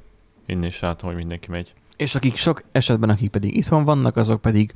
[0.46, 1.74] Én is látom, hogy mindenki megy.
[1.96, 4.74] És akik sok esetben, akik pedig itthon vannak, azok pedig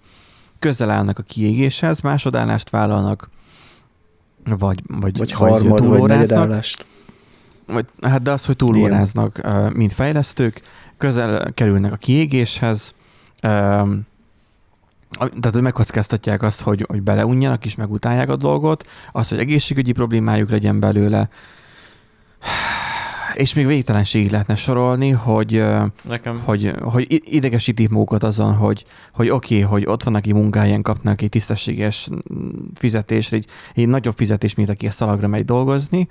[0.59, 3.31] közel állnak a kiégéshez, másodállást vállalnak,
[4.45, 6.19] vagy, vagy, Vagy vagy harmad, vagy túlóráznak.
[6.19, 6.87] negyedállást.
[7.67, 9.41] Vagy, hát de az, hogy túlóráznak,
[9.73, 10.63] mint fejlesztők,
[10.99, 12.95] közel kerülnek a kiégéshez,
[15.11, 20.51] tehát, hogy megkockáztatják azt, hogy, hogy beleunjanak és megutálják a dolgot, azt, hogy egészségügyi problémájuk
[20.51, 21.29] legyen belőle,
[23.37, 25.65] és még végtelenségig lehetne sorolni, hogy
[26.03, 30.83] Nekem hogy, hogy idegesítik magukat azon, hogy, hogy oké, okay, hogy ott van, aki munkáján
[30.83, 32.09] kapnak egy tisztességes
[32.75, 36.09] fizetést, egy, egy nagyobb fizetés, mint aki a szalagra megy dolgozni,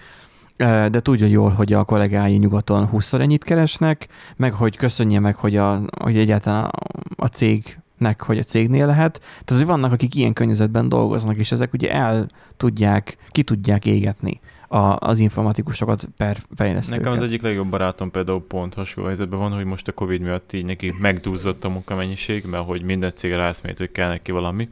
[0.58, 5.56] de tudja jól, hogy a kollégái nyugaton 20 ennyit keresnek, meg hogy köszönje meg, hogy,
[5.56, 6.72] a, hogy egyáltalán a,
[7.16, 9.20] a cégnek, hogy a cégnél lehet.
[9.46, 14.40] Tehát, hogy vannak, akik ilyen környezetben dolgoznak, és ezek ugye el tudják, ki tudják égetni
[14.76, 17.04] a, az informatikusokat per fejlesztőket.
[17.04, 20.54] Nekem az egyik legjobb barátom például pont hasonló helyzetben van, hogy most a Covid miatt
[20.54, 24.70] így neki megdúzott a munkamennyiség, mert hogy minden cég rászmélt, hogy kell neki valami.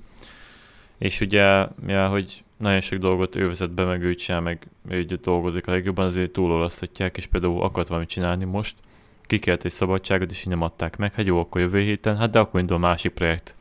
[0.98, 5.04] És ugye, mivel hogy nagyon sok dolgot ő vezet be, meg ő csinál, meg ő
[5.22, 8.76] dolgozik a legjobban, azért túlolasztatják, és például akart valamit csinálni most,
[9.22, 11.14] kikért egy szabadságot, és így nem adták meg.
[11.14, 13.56] Hát jó, akkor jövő héten, hát de akkor indul másik projekt.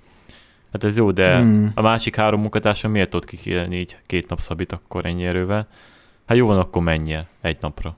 [0.72, 1.72] Hát ez jó, de Hmm.
[1.74, 5.68] a másik három munkatársa miért tud kikérni így két nap szabít akkor ennyi erővel?
[6.26, 7.96] Hát jó van, akkor menj el egy napra.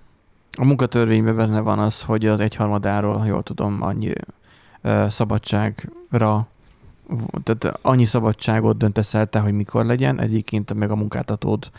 [0.58, 4.12] A munkatörvényben benne van az, hogy az egyharmadáról, ha jól tudom, annyi
[4.82, 6.46] ö, szabadságra,
[7.42, 11.70] tehát annyi szabadságot döntesz el te, hogy mikor legyen, egyébként meg a munkáltatód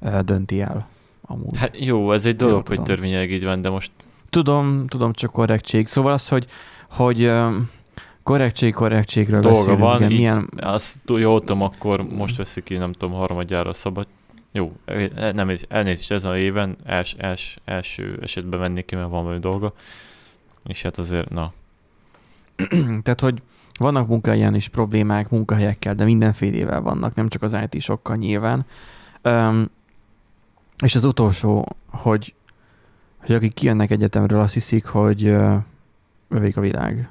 [0.00, 0.88] ö, dönti el.
[1.22, 1.56] Amúgy.
[1.56, 2.84] Hát jó, ez egy dolog, Jól hogy tudom.
[2.84, 3.90] törvényileg így van, de most
[4.30, 5.86] Tudom, tudom, csak korrektség.
[5.86, 6.46] Szóval az, hogy,
[6.90, 7.56] hogy ö,
[8.22, 12.92] korrektség, korrektségről dolga beszélünk, van, igen, milyen, azt jól tudom, akkor most veszik ki, nem
[12.92, 14.06] tudom, harmadjára szabad.
[14.52, 19.22] Jó, eh, nem, elnézést ezen a éven, els, els, első esetben vennék ki, mert van
[19.22, 19.72] valami dolga.
[20.64, 21.52] És hát azért, na,
[23.02, 23.42] Tehát, hogy
[23.78, 28.66] vannak munkahelyen is problémák munkahelyekkel, de mindenfélével vannak, nem csak az IT-sokkal nyilván.
[29.24, 29.70] Um,
[30.84, 32.34] és az utolsó, hogy,
[33.18, 35.54] hogy akik kijönnek egyetemről, azt hiszik, hogy uh,
[36.28, 37.08] övék a világ.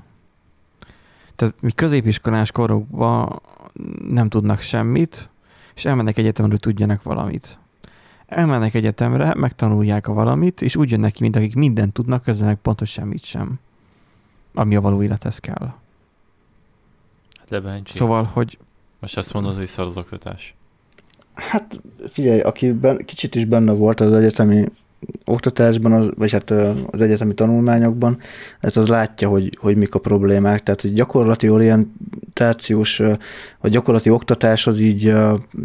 [1.35, 3.41] Tehát mi középiskolás korukban
[4.09, 5.29] nem tudnak semmit,
[5.79, 7.59] és elmennek egyetemre, hogy tudjanak valamit.
[8.25, 12.55] Elmennek egyetemre, megtanulják a valamit, és úgy jönnek ki, mint akik mindent tudnak, közben meg
[12.55, 13.59] pont, hogy semmit sem.
[14.53, 15.73] Ami a való élethez kell.
[17.39, 17.95] hát lebehentség.
[17.95, 18.57] Szóval, hogy
[18.99, 20.55] Most azt mondod, hogy szar az oktatás.
[21.33, 24.65] Hát figyelj, aki ben, kicsit is benne volt az egyetemi
[25.25, 26.51] oktatásban, az, vagy hát
[26.91, 28.17] az egyetemi tanulmányokban,
[28.59, 30.63] ez az látja, hogy, hogy mik a problémák.
[30.63, 32.97] Tehát, hogy gyakorlati orientációs,
[33.61, 35.13] vagy gyakorlati oktatás az így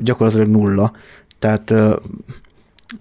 [0.03, 0.93] gyakorlatilag nulla.
[1.39, 1.75] Tehát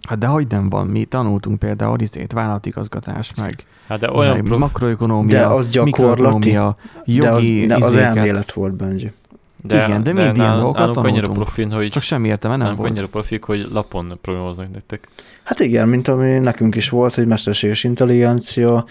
[0.08, 4.44] hát de hogy nem van, mi tanultunk például izét, vállalatigazgatás, meg, Hát de olyan meg
[4.44, 4.60] prof...
[4.60, 6.04] makroökonómia, De az gyakorlati.
[6.04, 8.16] mikroökonómia, de az, jogi ne, az izéket.
[8.16, 9.12] elmélet volt, Benji.
[9.66, 11.38] De, igen, de mind ilyen dolgokat nálunk annyira tanultunk.
[11.38, 12.90] profin, hogy Csak semmi értelme nem volt.
[12.90, 15.08] annyira profik, hogy lapon programoznak nektek.
[15.44, 18.86] Hát igen, mint ami nekünk is volt, hogy mesterséges intelligencia,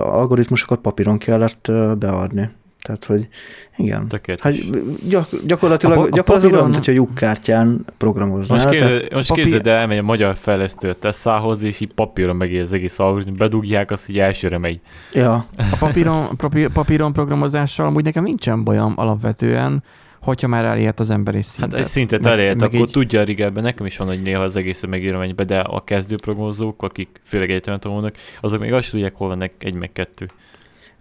[0.00, 2.50] algoritmusokat papíron kellett beadni.
[2.82, 3.28] Tehát, hogy
[3.76, 4.08] igen.
[4.08, 4.56] Tökéletes.
[4.60, 8.58] Hát gyak, gyakorlatilag, A a gyakorlatilag olyan, papíron- mint hogyha lyukkártyán programoznál.
[8.64, 11.92] Most, tehát- képzeld, most papi- képzeld el, elmegy a magyar fejlesztő a Tessához, és így
[11.94, 14.80] papíron megér az egész algoritmus, bedugják, azt így elsőre megy.
[15.12, 19.82] Ja, A papíron, papír, papíron programozással amúgy nekem nincsen bajom alapvetően,
[20.20, 21.70] hogyha már elért az emberi szintet.
[21.70, 24.22] Hát egy szintet Meg- elért, meg akkor így- tudja a rigelben, nekem is van, hogy
[24.22, 28.90] néha az egészet megírom ennyibe, de a kezdőprogramozók, akik főleg egyetemen tanulnak, azok még azt
[28.90, 30.28] tudják, hol van egy meg kettő.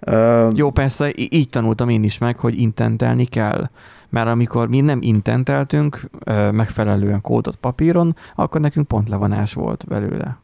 [0.06, 3.70] Ö, Jó, persze, így tanultam én is meg, hogy intentelni kell.
[4.10, 10.38] Mert amikor mi nem intenteltünk ö, megfelelően kódot papíron, akkor nekünk pont levonás volt belőle.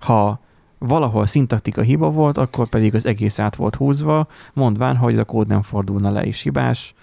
[0.00, 0.40] Ha
[0.78, 5.46] valahol szintaktika hiba volt, akkor pedig az egész át volt húzva, mondván, hogy a kód
[5.46, 6.94] nem fordulna le is hibás.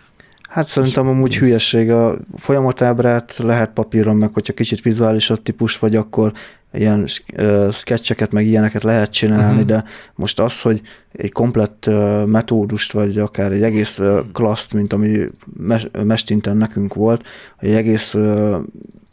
[0.48, 1.92] Hát szerintem amúgy hülyeség.
[1.92, 6.32] A folyamatábrát lehet papíron, meg hogyha kicsit vizuálisabb típus vagy, akkor
[6.74, 9.68] ilyen uh, sketcheket, meg ilyeneket lehet csinálni, uh-huh.
[9.68, 9.84] de
[10.16, 10.82] most az, hogy
[11.12, 15.18] egy komplett uh, metódust, vagy akár egy egész uh, klaszt, mint ami
[15.58, 17.26] mes- mestinten nekünk volt,
[17.60, 18.56] egy egész uh,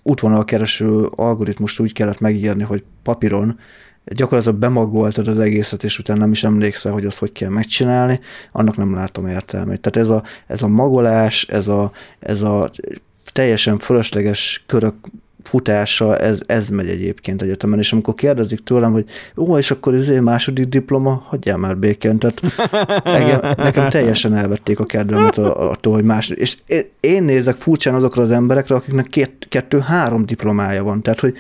[0.03, 3.59] útvonalkereső algoritmust úgy kellett megírni, hogy papíron
[4.05, 8.21] gyakorlatilag bemagoltad az egészet, és utána nem is emlékszel, hogy azt hogy kell megcsinálni,
[8.53, 9.81] annak nem látom értelmét.
[9.81, 12.71] Tehát ez a, ez a magolás, ez a, ez a
[13.33, 14.95] teljesen fölösleges körök
[15.43, 19.05] futása, ez, ez megy egyébként egyetemen, és amikor kérdezik tőlem, hogy
[19.37, 22.43] ó, és akkor ez második diploma, hagyjál már békén, tehát
[23.05, 26.57] engem, nekem teljesen elvették a kedvemet attól, hogy más, és
[27.01, 31.35] én nézek furcsán azokra az emberekre, akiknek két, kettő-három diplomája van, tehát, hogy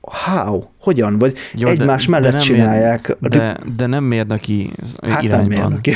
[0.00, 3.06] how, hogyan, vagy Jó, egymás mellett nem csinálják.
[3.06, 4.72] Mér, a de, de nem mérnöki
[5.02, 5.58] hát nem irányban.
[5.58, 5.94] mérnöki.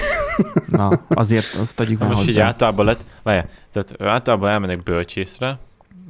[0.67, 2.47] Na, azért azt tegyük Na már most így hozzá.
[2.47, 5.59] általában lett, várjál, tehát általában elmennek bölcsészre,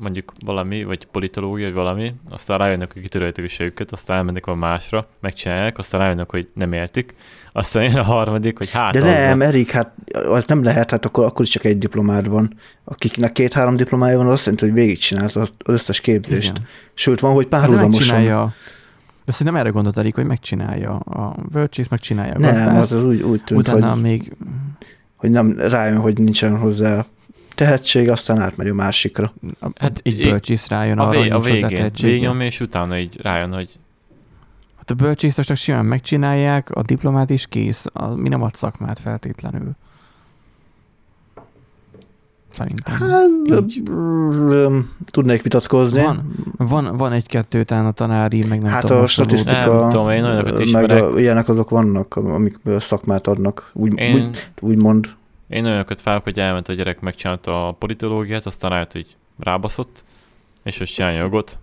[0.01, 4.55] mondjuk valami, vagy politológia, vagy valami, aztán rájönnek, hogy kitörölték a sejüket, aztán elmennek a
[4.55, 7.15] másra, megcsinálják, aztán rájönnek, hogy nem értik,
[7.53, 11.25] aztán jön a harmadik, hogy hát De nem, Erik, hát az nem lehet, hát akkor,
[11.25, 12.55] akkor is csak egy diplomád van.
[12.85, 16.51] Akiknek két-három diplomája van, az azt jelenti, hogy végigcsinált az összes képzést.
[16.57, 16.67] Igen.
[16.95, 17.91] Sőt, van, hogy Hát de párhuzamosan.
[17.91, 18.55] megcsinálja.
[19.25, 23.05] De szerintem erre gondolt Erik, hogy megcsinálja a bölcsész, megcsinálja a nem, gazdász, az, az
[23.05, 24.37] úgy, úgy tűnt, utána hogy, még
[25.17, 27.05] hogy nem rájön, hogy nincsen hozzá
[27.59, 29.33] tehetség, aztán átmegy a másikra.
[29.43, 32.61] a, Hát hát egy í- bölcsész rájön a, arra, vé- hogy a végén, végnyom, és
[32.61, 33.79] utána így rájön, hogy
[34.77, 39.71] Hát a bölcsészesnek simán megcsinálják, a diplomát is kész, a, mi nem ad szakmát feltétlenül.
[42.51, 42.95] Szerintem.
[42.95, 43.83] Hát, Így.
[45.11, 46.03] tudnék vitatkozni.
[46.03, 49.91] Van, van, van egy-kettő talán a tanári, meg nem hát tudom, a hasonló- statisztika, Nem
[49.91, 50.23] tudom, én
[50.73, 55.17] meg a, ilyenek azok vannak, amik szakmát adnak, úgy, én, úgy, úgymond.
[55.49, 60.05] Én olyanokat fel, hogy elment a gyerek, megcsinálta a politológiát, aztán rájött, hogy rábaszott,
[60.63, 61.59] és most csinálja jogot.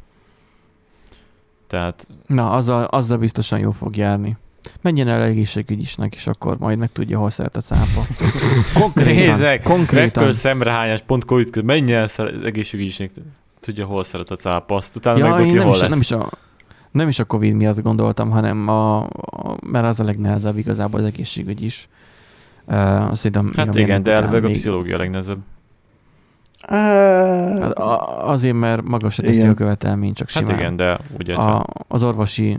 [1.67, 4.37] Tehát Na, azzal, azzal biztosan jó fog járni.
[4.81, 8.01] Menjen el egészségügyisnek, és akkor majd meg tudja, hol szeret a cápa.
[8.81, 9.13] Konkrétan.
[9.13, 10.33] Nézek, konkrétan.
[10.33, 13.11] Szemrehányás, pont covid menjen el egészségügyisnek,
[13.59, 15.89] tudja, hol szeret a cápa, azt utána Ja, meg én ki, nem hol is, lesz.
[15.89, 16.29] nem, is a,
[16.91, 21.05] nem is a Covid miatt gondoltam, hanem a, a mert az a legnehezebb igazából az
[21.05, 21.87] egészségügy is.
[22.67, 25.37] Uh, azt hiszem, Hát igen, de elvileg a pszichológia legnehezebb.
[26.67, 29.49] Hát a- azért, mert magas a teszi Igen.
[29.49, 30.59] a követelmény, csak Hát simán.
[30.59, 31.43] igen, de értve.
[31.43, 32.57] a, az orvosi,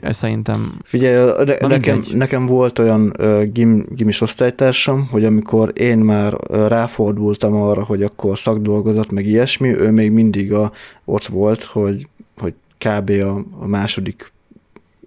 [0.00, 5.98] ez szerintem Figyelj, ne, nekem, nekem volt olyan uh, gim, gimis osztálytársam, hogy amikor én
[5.98, 10.72] már uh, ráfordultam arra, hogy akkor szakdolgozat, meg ilyesmi, ő még mindig a,
[11.04, 13.10] ott volt, hogy, hogy kb.
[13.10, 14.32] A, a második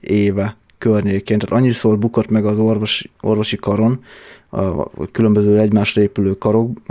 [0.02, 4.00] éve környékén, tehát annyiszor bukott meg az orvos, orvosi karon,
[4.50, 6.82] a, különböző egymásra épülő karok,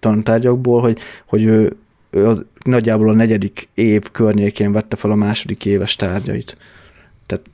[0.00, 1.76] tantárgyakból, hogy, hogy ő,
[2.10, 6.56] ő az, nagyjából a negyedik év környékén vette fel a második éves tárgyait.
[7.26, 7.44] Tehát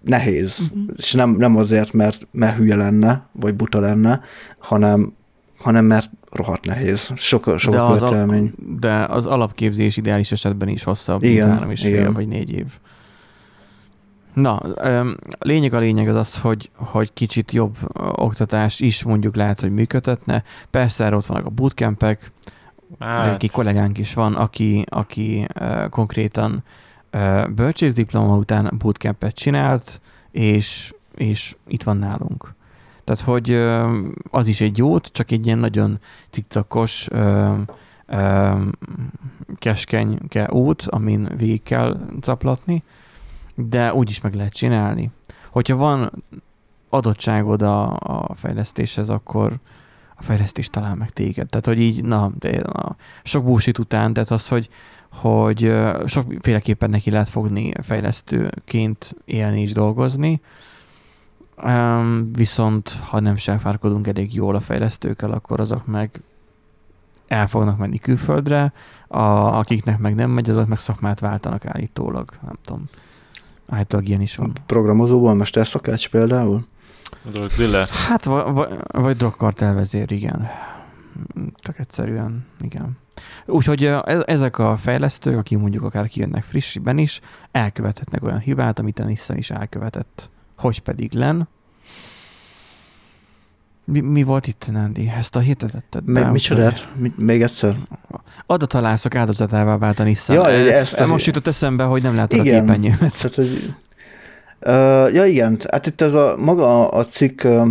[0.00, 0.58] nehéz.
[0.58, 0.82] Mhm.
[0.96, 4.20] És nem, nem azért, mert, mert hülye lenne, vagy buta lenne,
[4.58, 5.12] hanem,
[5.58, 7.12] hanem mert rohadt nehéz.
[7.16, 8.52] Sok, sok de a az, követelmény.
[8.58, 12.12] al- de az alapképzés ideális esetben is hosszabb, Igen, mint három és fél igen.
[12.12, 12.66] vagy négy év.
[14.34, 14.62] Na,
[15.38, 17.76] lényeg a lényeg az az, hogy, hogy kicsit jobb
[18.12, 20.42] oktatás is mondjuk lehet, hogy működhetne.
[20.70, 22.32] Persze erre ott vannak a bootcampek,
[22.98, 23.34] hát.
[23.34, 25.46] Aki kollégánk is van, aki, aki
[25.90, 26.62] konkrétan
[27.54, 30.00] bölcsészdiploma után bootcampet csinált,
[30.30, 32.54] és, és itt van nálunk.
[33.04, 33.52] Tehát, hogy
[34.30, 35.98] az is egy jót, csak egy ilyen nagyon
[36.30, 37.08] cikcakos,
[39.58, 42.82] keskenyke út, amin végig kell caplatni,
[43.68, 45.10] de úgy is meg lehet csinálni.
[45.50, 46.24] Hogyha van
[46.88, 49.58] adottságod a, a fejlesztéshez, akkor
[50.16, 51.48] a fejlesztés talál meg téged.
[51.48, 54.68] Tehát, hogy így, na, de na sok bullshit után, tehát az, hogy,
[55.10, 55.72] hogy
[56.06, 60.40] sokféleképpen neki lehet fogni fejlesztőként élni és dolgozni,
[61.64, 66.22] um, viszont ha nem sáfárkodunk elég jól a fejlesztőkkel, akkor azok meg
[67.28, 68.72] el fognak menni külföldre,
[69.08, 69.20] a,
[69.58, 72.84] akiknek meg nem megy, azok meg szakmát váltanak állítólag, nem tudom.
[73.70, 74.52] Állítólag ilyen is van.
[74.66, 76.66] Programozóban mesterszakács például?
[77.56, 77.88] Driller.
[77.88, 80.48] Hát, vagy, vagy, vagy drogkartel vezér, igen.
[81.54, 82.98] Csak egyszerűen, igen.
[83.46, 87.20] Úgyhogy e- ezek a fejlesztők, akik mondjuk akár kijönnek frissiben is,
[87.52, 90.30] elkövethetnek olyan hibát, amit a Nissan is elkövetett.
[90.56, 91.48] Hogy pedig len.
[93.90, 95.12] Mi, mi volt itt, Nandi?
[95.18, 96.12] Ezt a hirdetted be?
[96.12, 96.88] Mi, hogy- micsodát?
[96.96, 97.76] Mi, még egyszer?
[98.46, 100.36] Adatalások áldozatává vált a Nissan.
[100.36, 102.56] Ja, E- ezt a- Most jutott eszembe, hogy nem látod Igen.
[102.56, 103.14] a képernyőmet.
[103.20, 103.74] Tehát, hogy,
[104.60, 107.68] uh, ja igen, hát itt ez a maga a cikk uh,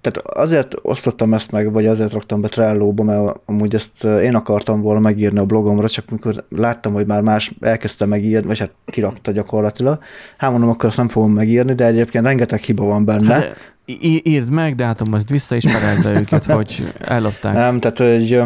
[0.00, 4.80] tehát azért osztottam ezt meg, vagy azért raktam be Trello-ba, mert amúgy ezt én akartam
[4.80, 9.30] volna megírni a blogomra, csak mikor láttam, hogy már más elkezdte megírni, vagy hát kirakta
[9.30, 9.98] gyakorlatilag,
[10.36, 13.34] hát mondom, akkor azt nem fogom megírni, de egyébként rengeteg hiba van benne.
[13.34, 13.74] Hát,
[14.22, 15.64] írd meg, de hát most vissza is
[16.04, 17.54] őket, hogy ellopták.
[17.54, 18.42] Nem, tehát hogy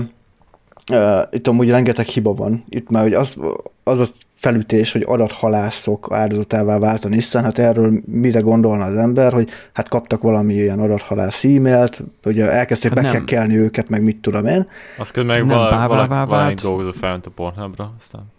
[0.92, 2.64] Uh, itt amúgy rengeteg hiba van.
[2.68, 3.36] Itt már, hogy az,
[3.84, 4.04] az a
[4.34, 9.88] felütés, hogy adathalászok áldozatává vált a Nissan, hát erről mire gondolna az ember, hogy hát
[9.88, 14.66] kaptak valami ilyen adathalász e-mailt, hogy elkezdték hát bekekkelni őket, meg mit tudom én.
[14.98, 18.32] Azt közben meg val- valaki, valaki dolgozó felment a Pornhubra, aztán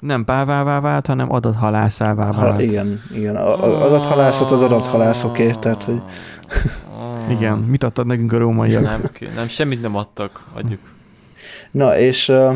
[0.00, 2.52] nem pávává vált, hanem adathalászává vált.
[2.52, 3.36] Ha, igen, igen.
[3.36, 6.02] A, a adathalászat az adathalászoké, tehát hogy...
[7.28, 8.82] igen, mit adtad nekünk a rómaiak?
[8.82, 9.02] Nem,
[9.34, 10.80] nem, semmit nem adtak, adjuk.
[11.76, 12.54] Na, és uh,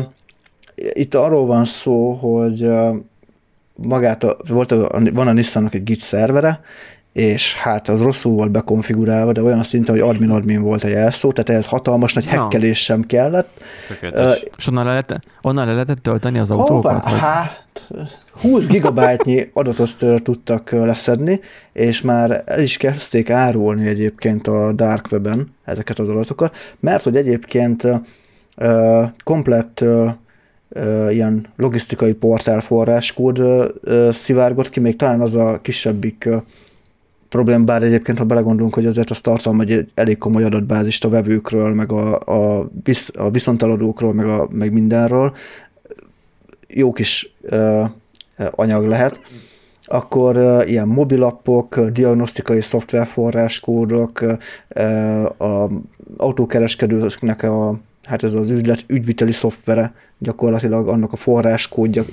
[0.75, 2.95] itt arról van szó, hogy uh,
[3.75, 6.61] magát a, volt a, van a Nissannak egy git szervere,
[7.13, 11.49] és hát az rosszul volt bekonfigurálva, de olyan szinten, hogy admin-admin volt a jelszó, tehát
[11.49, 13.49] ehhez hatalmas nagy hekkelés sem kellett.
[14.01, 17.03] Uh, és onnan le, lehetett, onnan le lehetett tölteni az autókat?
[17.03, 17.87] Hoppá, hát
[18.41, 21.39] 20 gigabájtnyi adatot tudtak leszedni,
[21.73, 27.15] és már el is kezdték árulni egyébként a Dark Web-en ezeket az adatokat, mert hogy
[27.15, 27.95] egyébként uh,
[29.23, 29.83] komplett
[31.09, 33.43] ilyen logisztikai portál forráskód
[34.11, 36.29] szivárgott ki, még talán az a kisebbik
[37.29, 41.73] problém, bár egyébként, ha belegondolunk, hogy azért az tartalma egy elég komoly adatbázist a vevőkről,
[41.73, 45.33] meg a, a, visz, a viszonteladókról, meg, a, meg mindenről,
[46.67, 47.35] jó kis
[48.51, 49.19] anyag lehet,
[49.83, 54.25] akkor ilyen mobilappok, diagnosztikai szoftverforráskódok,
[54.75, 55.69] uh, a
[56.17, 59.93] autókereskedőknek a hát ez az ügylet, ügyviteli szoftvere,
[60.23, 62.03] gyakorlatilag annak a forráskódja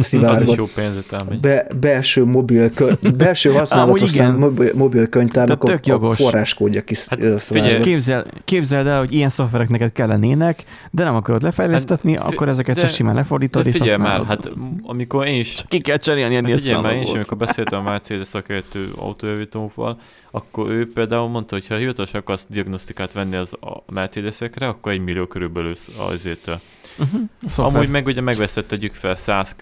[0.00, 0.42] szivárgott.
[0.42, 6.14] Az is jó pénzet Be, belső mobil, kö, belső használatos mobil, mobil könyvtárnak a, a
[6.14, 11.42] forráskódja kis hát, figyelj, képzel, képzeld el, hogy ilyen szoftverek neked kellenének, de nem akarod
[11.42, 14.50] lefejlesztetni, hát, akkor ezeket de, csak simán lefordítod de és figyelj már, hát
[14.82, 15.54] amikor én is...
[15.54, 18.90] Csak ki kell cserélni ennél hát figyelj már, én is, amikor beszéltem a Mercedes szakértő
[18.96, 19.98] autójavítóval,
[20.30, 25.00] akkor ő például mondta, hogy ha hivatalosan akarsz diagnosztikát venni az a Mercedesekre, akkor egy
[25.00, 26.50] millió körülbelül azért
[26.98, 27.20] Uh-huh.
[27.46, 29.56] Szóval Amúgy meg ugye megveszett tegyük fel 100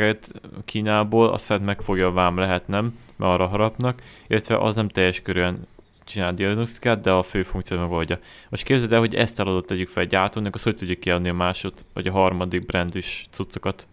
[0.64, 5.20] Kínából, aztán meg fogja a vám lehet nem, mert arra harapnak, illetve az nem teljes
[5.20, 5.66] körülön
[6.04, 8.18] csinál diagnosztikát, de a fő funkció megoldja.
[8.48, 11.34] Most képzeld el, hogy ezt eladott tegyük fel egy gyártónak, azt hogy tudjuk kiadni a
[11.34, 13.86] másod, vagy a harmadik brand is cuccokat.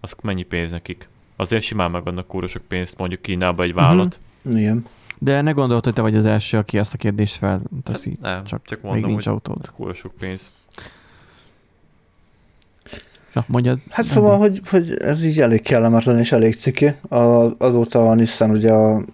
[0.00, 1.08] Az mennyi pénz nekik?
[1.36, 4.20] Azért simán megadnak kúrosok pénzt mondjuk Kínába egy vállalat.
[4.42, 4.60] Uh-huh.
[4.60, 4.86] Igen.
[5.18, 8.16] De ne gondolt, hogy te vagy az első, aki ezt a kérdést felteszi.
[8.20, 9.88] Nem, csak, csak mondom, még nincs hogy autód.
[9.90, 10.50] ez sok pénz.
[13.32, 13.78] Na, mondjad.
[13.88, 16.94] Hát szóval, hogy, hogy ez így elég kellemetlen és elég ciki.
[17.58, 19.04] azóta a Nissan ugye a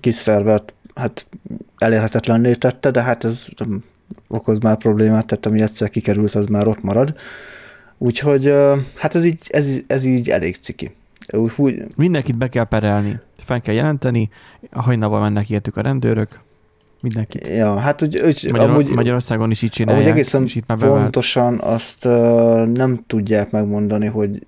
[0.00, 1.26] kis szervert hát
[1.78, 3.48] elérhetetlenné tette, de hát ez
[4.28, 7.14] okoz már problémát, tehát ami egyszer kikerült, az már ott marad.
[7.98, 8.54] Úgyhogy
[8.94, 10.94] hát ez így, ez, ez így elég ciki.
[11.56, 14.28] Úgy, Mindenkit be kell perelni, fel kell jelenteni,
[14.70, 16.40] hajnalban mennek értük a rendőrök,
[17.02, 17.46] mindenkit.
[17.46, 20.04] Ja, hát úgy, úgy Magyar, amúgy, Magyarországon is így csinálják.
[20.04, 24.46] Amúgy egészen és itt már pontosan azt uh, nem tudják megmondani, hogy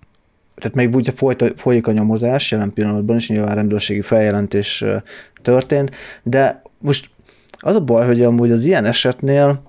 [0.55, 4.97] tehát még ugye folyt, folyik a nyomozás jelen pillanatban is, nyilván rendőrségi feljelentés uh,
[5.43, 7.11] történt, de most
[7.59, 9.63] az a baj, hogy amúgy az ilyen esetnél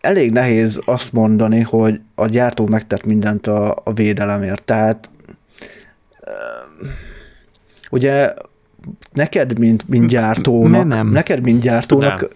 [0.00, 4.62] elég nehéz azt mondani, hogy a gyártó megtett mindent a, a védelemért.
[4.62, 5.10] Tehát
[6.20, 6.88] uh,
[7.90, 8.34] ugye
[9.12, 11.08] neked, mint, mint gyártónak, nem.
[11.08, 12.28] neked, mint gyártónak, nem.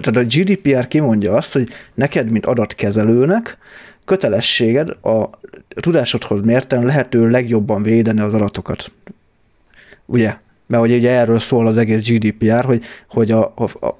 [0.00, 3.58] tehát a GDPR kimondja azt, hogy neked, mint adatkezelőnek
[4.04, 5.30] kötelességed a
[5.80, 8.92] tudásodhoz mérten lehető legjobban védeni az adatokat.
[10.06, 10.36] Ugye?
[10.66, 13.98] Mert ugye erről szól az egész GDPR, hogy, hogy a, a, a,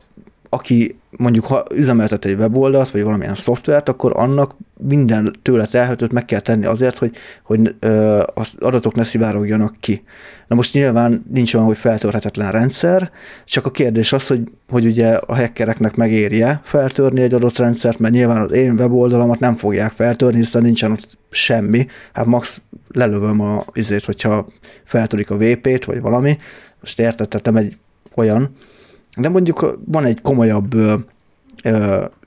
[0.55, 6.25] aki mondjuk ha üzemeltet egy weboldalt, vagy valamilyen szoftvert, akkor annak minden tőle telhetőt meg
[6.25, 7.75] kell tenni azért, hogy, hogy
[8.35, 10.03] az adatok ne szivárogjanak ki.
[10.49, 13.11] Na most nyilván nincs olyan, hogy feltörhetetlen rendszer,
[13.45, 18.15] csak a kérdés az, hogy, hogy ugye a hackereknek megérje feltörni egy adott rendszert, mert
[18.15, 21.87] nyilván az én weboldalamat nem fogják feltörni, hiszen nincsen ott semmi.
[22.13, 24.47] Hát max lelövöm a izét, hogyha
[24.85, 26.39] feltörik a VP-t, vagy valami.
[26.81, 27.77] Most nem egy
[28.15, 28.57] olyan,
[29.17, 30.75] de mondjuk van egy komolyabb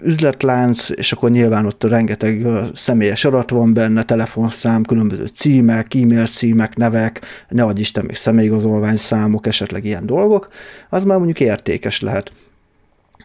[0.04, 6.76] üzletlánc, és akkor nyilván ott rengeteg személyes adat van benne, telefonszám, különböző címek, e-mail címek,
[6.76, 10.48] nevek, ne adj Isten, még személyigazolvány számok, esetleg ilyen dolgok,
[10.90, 12.32] az már mondjuk értékes lehet.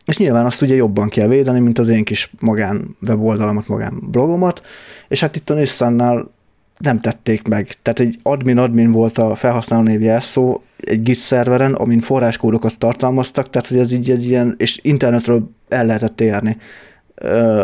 [0.05, 4.63] És nyilván azt ugye jobban kell védeni, mint az én kis magán weboldalamat, magán blogomat,
[5.09, 6.31] és hát itt a Nissannál
[6.81, 7.69] nem tették meg.
[7.83, 13.69] Tehát egy admin-admin volt a felhasználó név jelszó egy Git szerveren, amin forráskódokat tartalmaztak, tehát
[13.69, 16.57] hogy ez így egy ilyen, és internetről el lehetett érni.
[17.23, 17.61] Uh,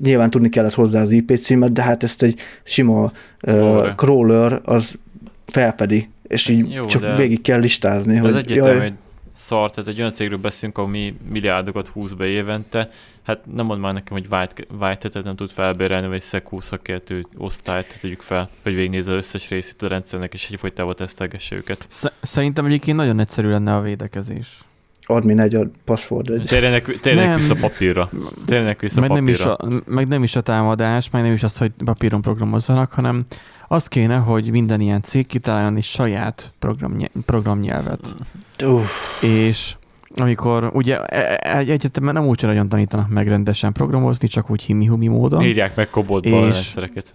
[0.00, 3.12] nyilván tudni kellett hozzá az IP címet, de hát ezt egy sima
[3.46, 4.98] uh, crawler az
[5.46, 8.16] felfedi, és így Jó, csak végig kell listázni.
[8.16, 8.92] hogy, egyetem, hogy
[9.34, 12.88] szar, tehát egy olyan cégről beszélünk, ami milliárdokat húz be évente,
[13.22, 17.98] hát nem mond már nekem, hogy white, white nem tud felbérelni, vagy szekú szakértő osztályt
[18.00, 21.86] tegyük fel, hogy végignézze az összes részét a rendszernek, és egyfolytában tesztelgesse őket.
[22.20, 24.64] Szerintem egyébként nagyon egyszerű lenne a védekezés.
[25.06, 26.44] Admin egy a password egy.
[26.46, 28.10] Térjenek, térjenek vissza papírra.
[28.46, 29.56] Térjenek vissza meg papírra.
[29.60, 32.92] Nem is a, meg nem is a támadás, meg nem is az, hogy papíron programozzanak,
[32.92, 33.24] hanem
[33.68, 38.16] az kéne, hogy minden ilyen cég kitaláljon egy saját programny- programnyelvet.
[38.64, 39.22] Uff.
[39.22, 39.76] És
[40.16, 44.62] amikor ugye e, e, egy egyetemben nem úgy nagyon tanítanak meg rendesen programozni, csak úgy
[44.62, 45.42] himi-humi módon.
[45.42, 46.42] Írják meg koboltba és...
[46.42, 47.14] rendszereket.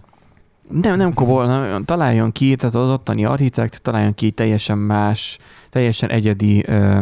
[0.82, 5.38] Nem, nem kobol, nem, találjon ki, tehát az ottani architekt találjon ki teljesen más,
[5.70, 7.00] teljesen egyedi ö,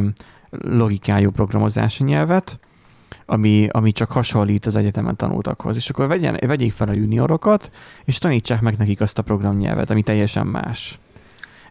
[0.50, 2.60] logikájú programozási nyelvet,
[3.26, 5.76] ami, ami csak hasonlít az egyetemen tanultakhoz.
[5.76, 7.72] És akkor vegyen, vegyék fel a juniorokat,
[8.06, 11.00] és tanítsák meg nekik azt a programnyelvet, ami teljesen más.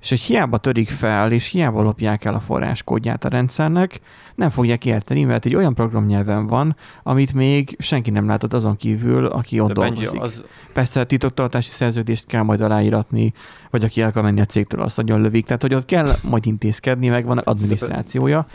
[0.06, 4.00] És hogy hiába törik fel, és hiába lopják el a forráskódját a rendszernek,
[4.34, 9.26] nem fogják érteni, mert egy olyan programnyelven van, amit még senki nem látott azon kívül,
[9.26, 10.20] aki ott De dolgozik.
[10.20, 10.44] Az...
[10.72, 13.32] Persze titoktartási szerződést kell majd aláíratni,
[13.70, 15.44] vagy aki el kell menni a cégtől, azt nagyon lövik.
[15.44, 18.46] Tehát, hogy ott kell majd intézkedni, meg van adminisztrációja.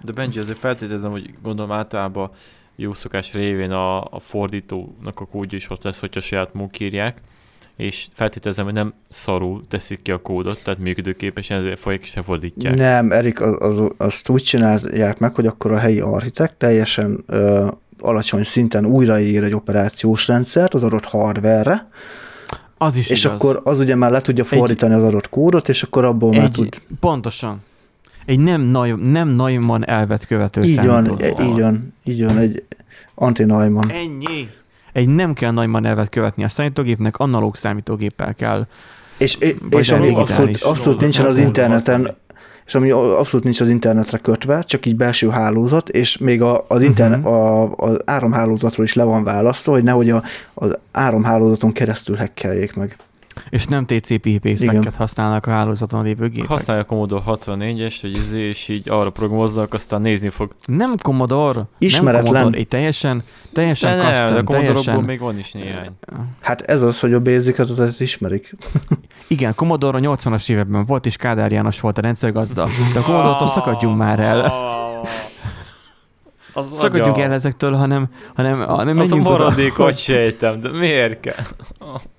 [0.00, 2.30] De Benji, azért feltételezem, hogy gondolom általában
[2.76, 7.20] jó szokás révén a, a fordítónak a kódja is ott lesz, hogyha saját mók írják,
[7.78, 12.74] és feltételezem, hogy nem szarul teszik ki a kódot, tehát működőképesen, ezért folyik és fordítják.
[12.74, 17.68] Nem, Erik, az, az, azt úgy csinálják meg, hogy akkor a helyi architekt teljesen ö,
[17.98, 21.88] alacsony szinten újraír egy operációs rendszert az adott hardware
[22.78, 23.36] az is És igaz.
[23.36, 26.40] akkor az ugye már le tudja fordítani egy, az adott kódot, és akkor abból egy,
[26.40, 26.82] már tud...
[27.00, 27.62] Pontosan
[28.28, 32.64] egy nem, Neumann, nem Neumann elvet követő így van, így van, így van, egy
[33.14, 33.90] anti-Neumann.
[33.90, 34.48] Ennyi.
[34.98, 38.66] Egy nem kell Neumann elvet követni a számítógépnek, analóg számítógéppel kell.
[39.18, 39.38] És,
[39.70, 42.16] és ami abszolút, abszolút nincsen az interneten,
[42.66, 46.82] és ami abszolút nincs az internetre kötve, csak így belső hálózat, és még a, az,
[46.82, 47.34] internet, uh-huh.
[47.34, 50.22] a, az áramhálózatról is le van választva, hogy nehogy a,
[50.54, 52.96] az áramhálózaton keresztül hekkeljék meg.
[53.50, 56.48] És nem TCP/IP stacket használnak a hálózaton lévő gépek.
[56.48, 60.54] Használja a Commodore 64-est, hogy izé, és így arra programozzak, aztán nézni fog.
[60.64, 61.62] Nem Commodore.
[61.78, 62.32] Ismeretlen.
[62.32, 63.22] Nem Commodore, teljesen,
[63.52, 65.00] teljesen de custom, ne, de teljesen...
[65.00, 65.90] még van is néhány.
[66.40, 68.56] Hát ez az, hogy a Basic az, az ismerik.
[69.26, 72.68] Igen, Commodore a 80-as években volt, és Kádár János volt a rendszergazda.
[72.92, 74.52] De a Commodore-tól szakadjunk már el.
[76.52, 81.44] Az Szakadjunk el ezektől, hanem, hanem, hanem az a maradékot sejtem, de miért kell?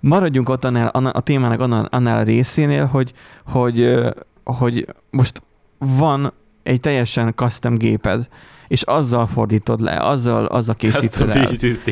[0.00, 3.12] maradjunk ott annál, a témának annál, annál a részénél, hogy,
[3.44, 4.04] hogy,
[4.44, 5.42] hogy most
[5.78, 6.32] van
[6.62, 8.28] egy teljesen custom géped,
[8.66, 11.46] és azzal fordítod le, azzal, azzal készíted el.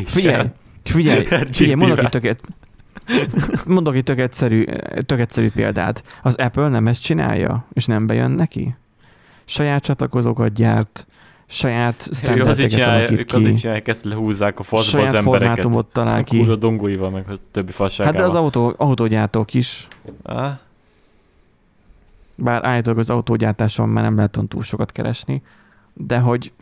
[0.05, 0.47] Figyelj,
[0.83, 2.43] figyelj, figyelj, mondok itt töket,
[3.67, 4.65] mondok itt tök egyszerű,
[5.07, 6.19] tök egyszerű példát.
[6.23, 8.77] Az Apple nem ezt csinálja, és nem bejön neki?
[9.45, 11.07] Saját csatlakozókat gyárt,
[11.47, 13.33] saját standardeket.
[13.33, 15.47] Azért csinálják, ezt lehúzzák a faszba saját az embereket.
[15.49, 16.39] formátumot talál ki.
[16.39, 18.21] Kúra dongóival, meg a többi fasságával.
[18.21, 19.89] Hát de az autó, autógyártók is.
[20.23, 20.53] Ah.
[22.35, 25.43] Bár állítólag az autógyártáson már nem lehet túl sokat keresni,
[25.95, 26.53] de hogy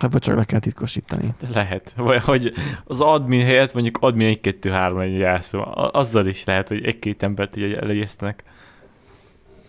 [0.00, 1.34] Hát vagy csak le kell titkosítani.
[1.52, 1.92] Lehet.
[1.96, 2.52] Vagy hogy
[2.84, 5.62] az admin helyett mondjuk admin 1-2-3 egy jelszó.
[5.74, 8.42] Azzal is lehet, hogy egy-két embert így elegyeztenek.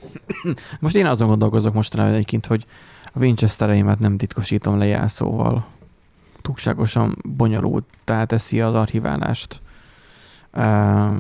[0.80, 2.66] Most én azon gondolkozok mostanában egyébként, hogy
[3.04, 5.66] a Winchestereimet nem titkosítom le jelszóval.
[6.41, 9.62] Túlságosan bonyolult, tehát teszi az archiválást.
[10.54, 10.64] Um,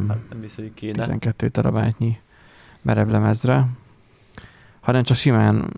[0.07, 1.01] hát nem visz, hogy kéne.
[1.03, 2.19] 12 terabájtnyi
[2.81, 3.65] merevlemezre.
[4.79, 5.73] Hanem csak simán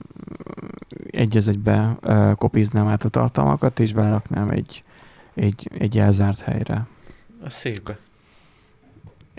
[1.12, 4.84] egy az egybe uh, kopiznám át a tartalmakat, és beleraknám egy,
[5.34, 6.88] egy, egy elzárt helyre.
[7.44, 7.98] A szépbe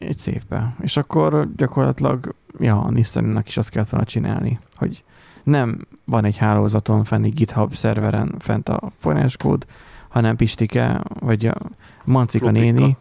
[0.00, 0.74] egy szépbe.
[0.80, 5.04] És akkor gyakorlatilag, ja, a nissan is azt kellett volna csinálni, hogy
[5.42, 9.66] nem van egy hálózaton fenn egy GitHub szerveren fent a forráskód,
[10.08, 11.56] hanem Pistike, vagy a
[12.04, 12.72] Mancika Flopika.
[12.72, 12.96] néni,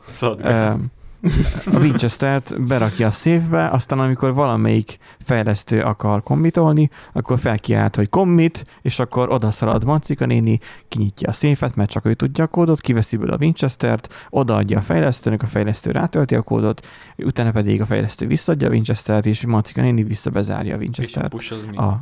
[1.66, 8.66] a Winchester-t berakja a széfbe, aztán amikor valamelyik fejlesztő akar kommitolni, akkor felkiált, hogy commit,
[8.82, 13.18] és akkor odaszalad Mancika néni, kinyitja a széfet, mert csak ő tudja a kódot, kiveszi
[13.18, 18.28] belőle a Winchester-t, odaadja a fejlesztőnek, a fejlesztő rátölti a kódot, utána pedig a fejlesztő
[18.28, 21.36] visszaadja a Winchester-t, és Mancika néni visszabezárja a Winchester-t
[21.76, 22.02] a, a,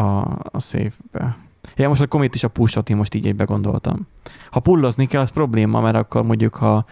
[0.00, 1.47] a, a széfbe.
[1.78, 4.06] Ja, most a commit is a pushot, én most így egybe gondoltam.
[4.50, 6.84] Ha pullozni kell, az probléma, mert akkor mondjuk, ha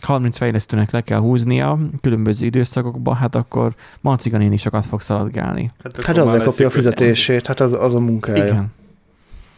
[0.00, 5.70] 30 fejlesztőnek le kell húznia különböző időszakokban, hát akkor Manciganén is sokat fog szaladgálni.
[6.02, 8.44] Hát már azért kapja a fizetését, hát az, az a munkája.
[8.44, 8.72] Igen.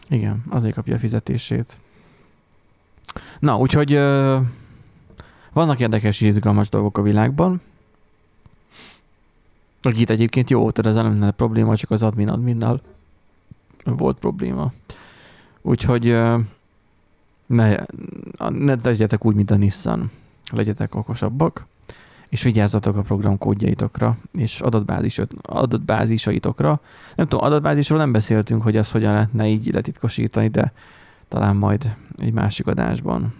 [0.08, 1.76] Igen, azért kapja a fizetését.
[3.38, 4.38] Na, úgyhogy ö,
[5.52, 7.60] vannak érdekes és izgalmas dolgok a világban.
[9.82, 12.80] Akit egyébként jó, tehát ez nem lenne probléma, csak az admin adminnal
[13.94, 14.72] volt probléma.
[15.62, 16.04] Úgyhogy
[17.46, 17.76] ne,
[18.48, 20.10] ne legyetek úgy, mint a Nissan.
[20.52, 21.66] Legyetek okosabbak,
[22.28, 26.80] és vigyázzatok a program kódjaitokra, és adatbázis, adatbázisaitokra.
[27.14, 30.72] Nem tudom, adatbázisról nem beszéltünk, hogy ezt hogyan lehetne így letitkosítani, de
[31.28, 33.34] talán majd egy másik adásban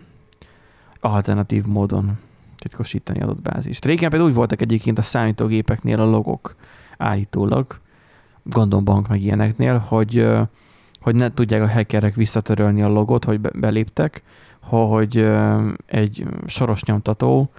[1.01, 2.19] alternatív módon
[2.59, 3.85] titkosítani adatbázist.
[3.85, 6.57] Régen például úgy voltak egyébként a számítógépeknél a logok
[6.97, 7.81] állítólag,
[8.49, 10.27] gondolom bank meg ilyeneknél, hogy,
[11.01, 14.23] hogy ne tudják a hackerek visszatörölni a logot, hogy be- beléptek,
[14.61, 15.29] hogy
[15.87, 17.51] egy soros nyomtató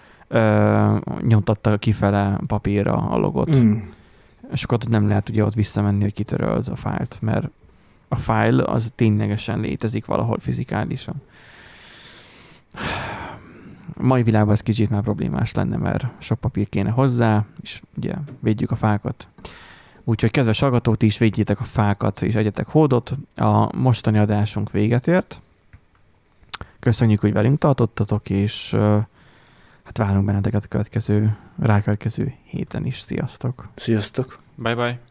[1.22, 3.56] nyomtatta kifele papírra a logot.
[3.56, 3.78] Mm.
[4.52, 7.50] És akkor ott nem lehet ugye ott visszamenni, hogy kitöröld a fájlt, mert
[8.08, 11.16] a fájl az ténylegesen létezik valahol fizikálisan.
[13.98, 18.14] A mai világban ez kicsit már problémás lenne, mert sok papír kéne hozzá, és ugye
[18.40, 19.28] védjük a fákat.
[20.10, 23.14] Úgyhogy kedves hallgatók, ti is védjétek a fákat, és egyetek hódot.
[23.36, 25.42] A mostani adásunk véget ért.
[26.80, 28.76] Köszönjük, hogy velünk tartottatok, és
[29.84, 33.00] hát várunk benneteket a következő, rákövetkező héten is.
[33.00, 33.68] Sziasztok!
[33.76, 34.40] Sziasztok!
[34.56, 35.07] Bye bye.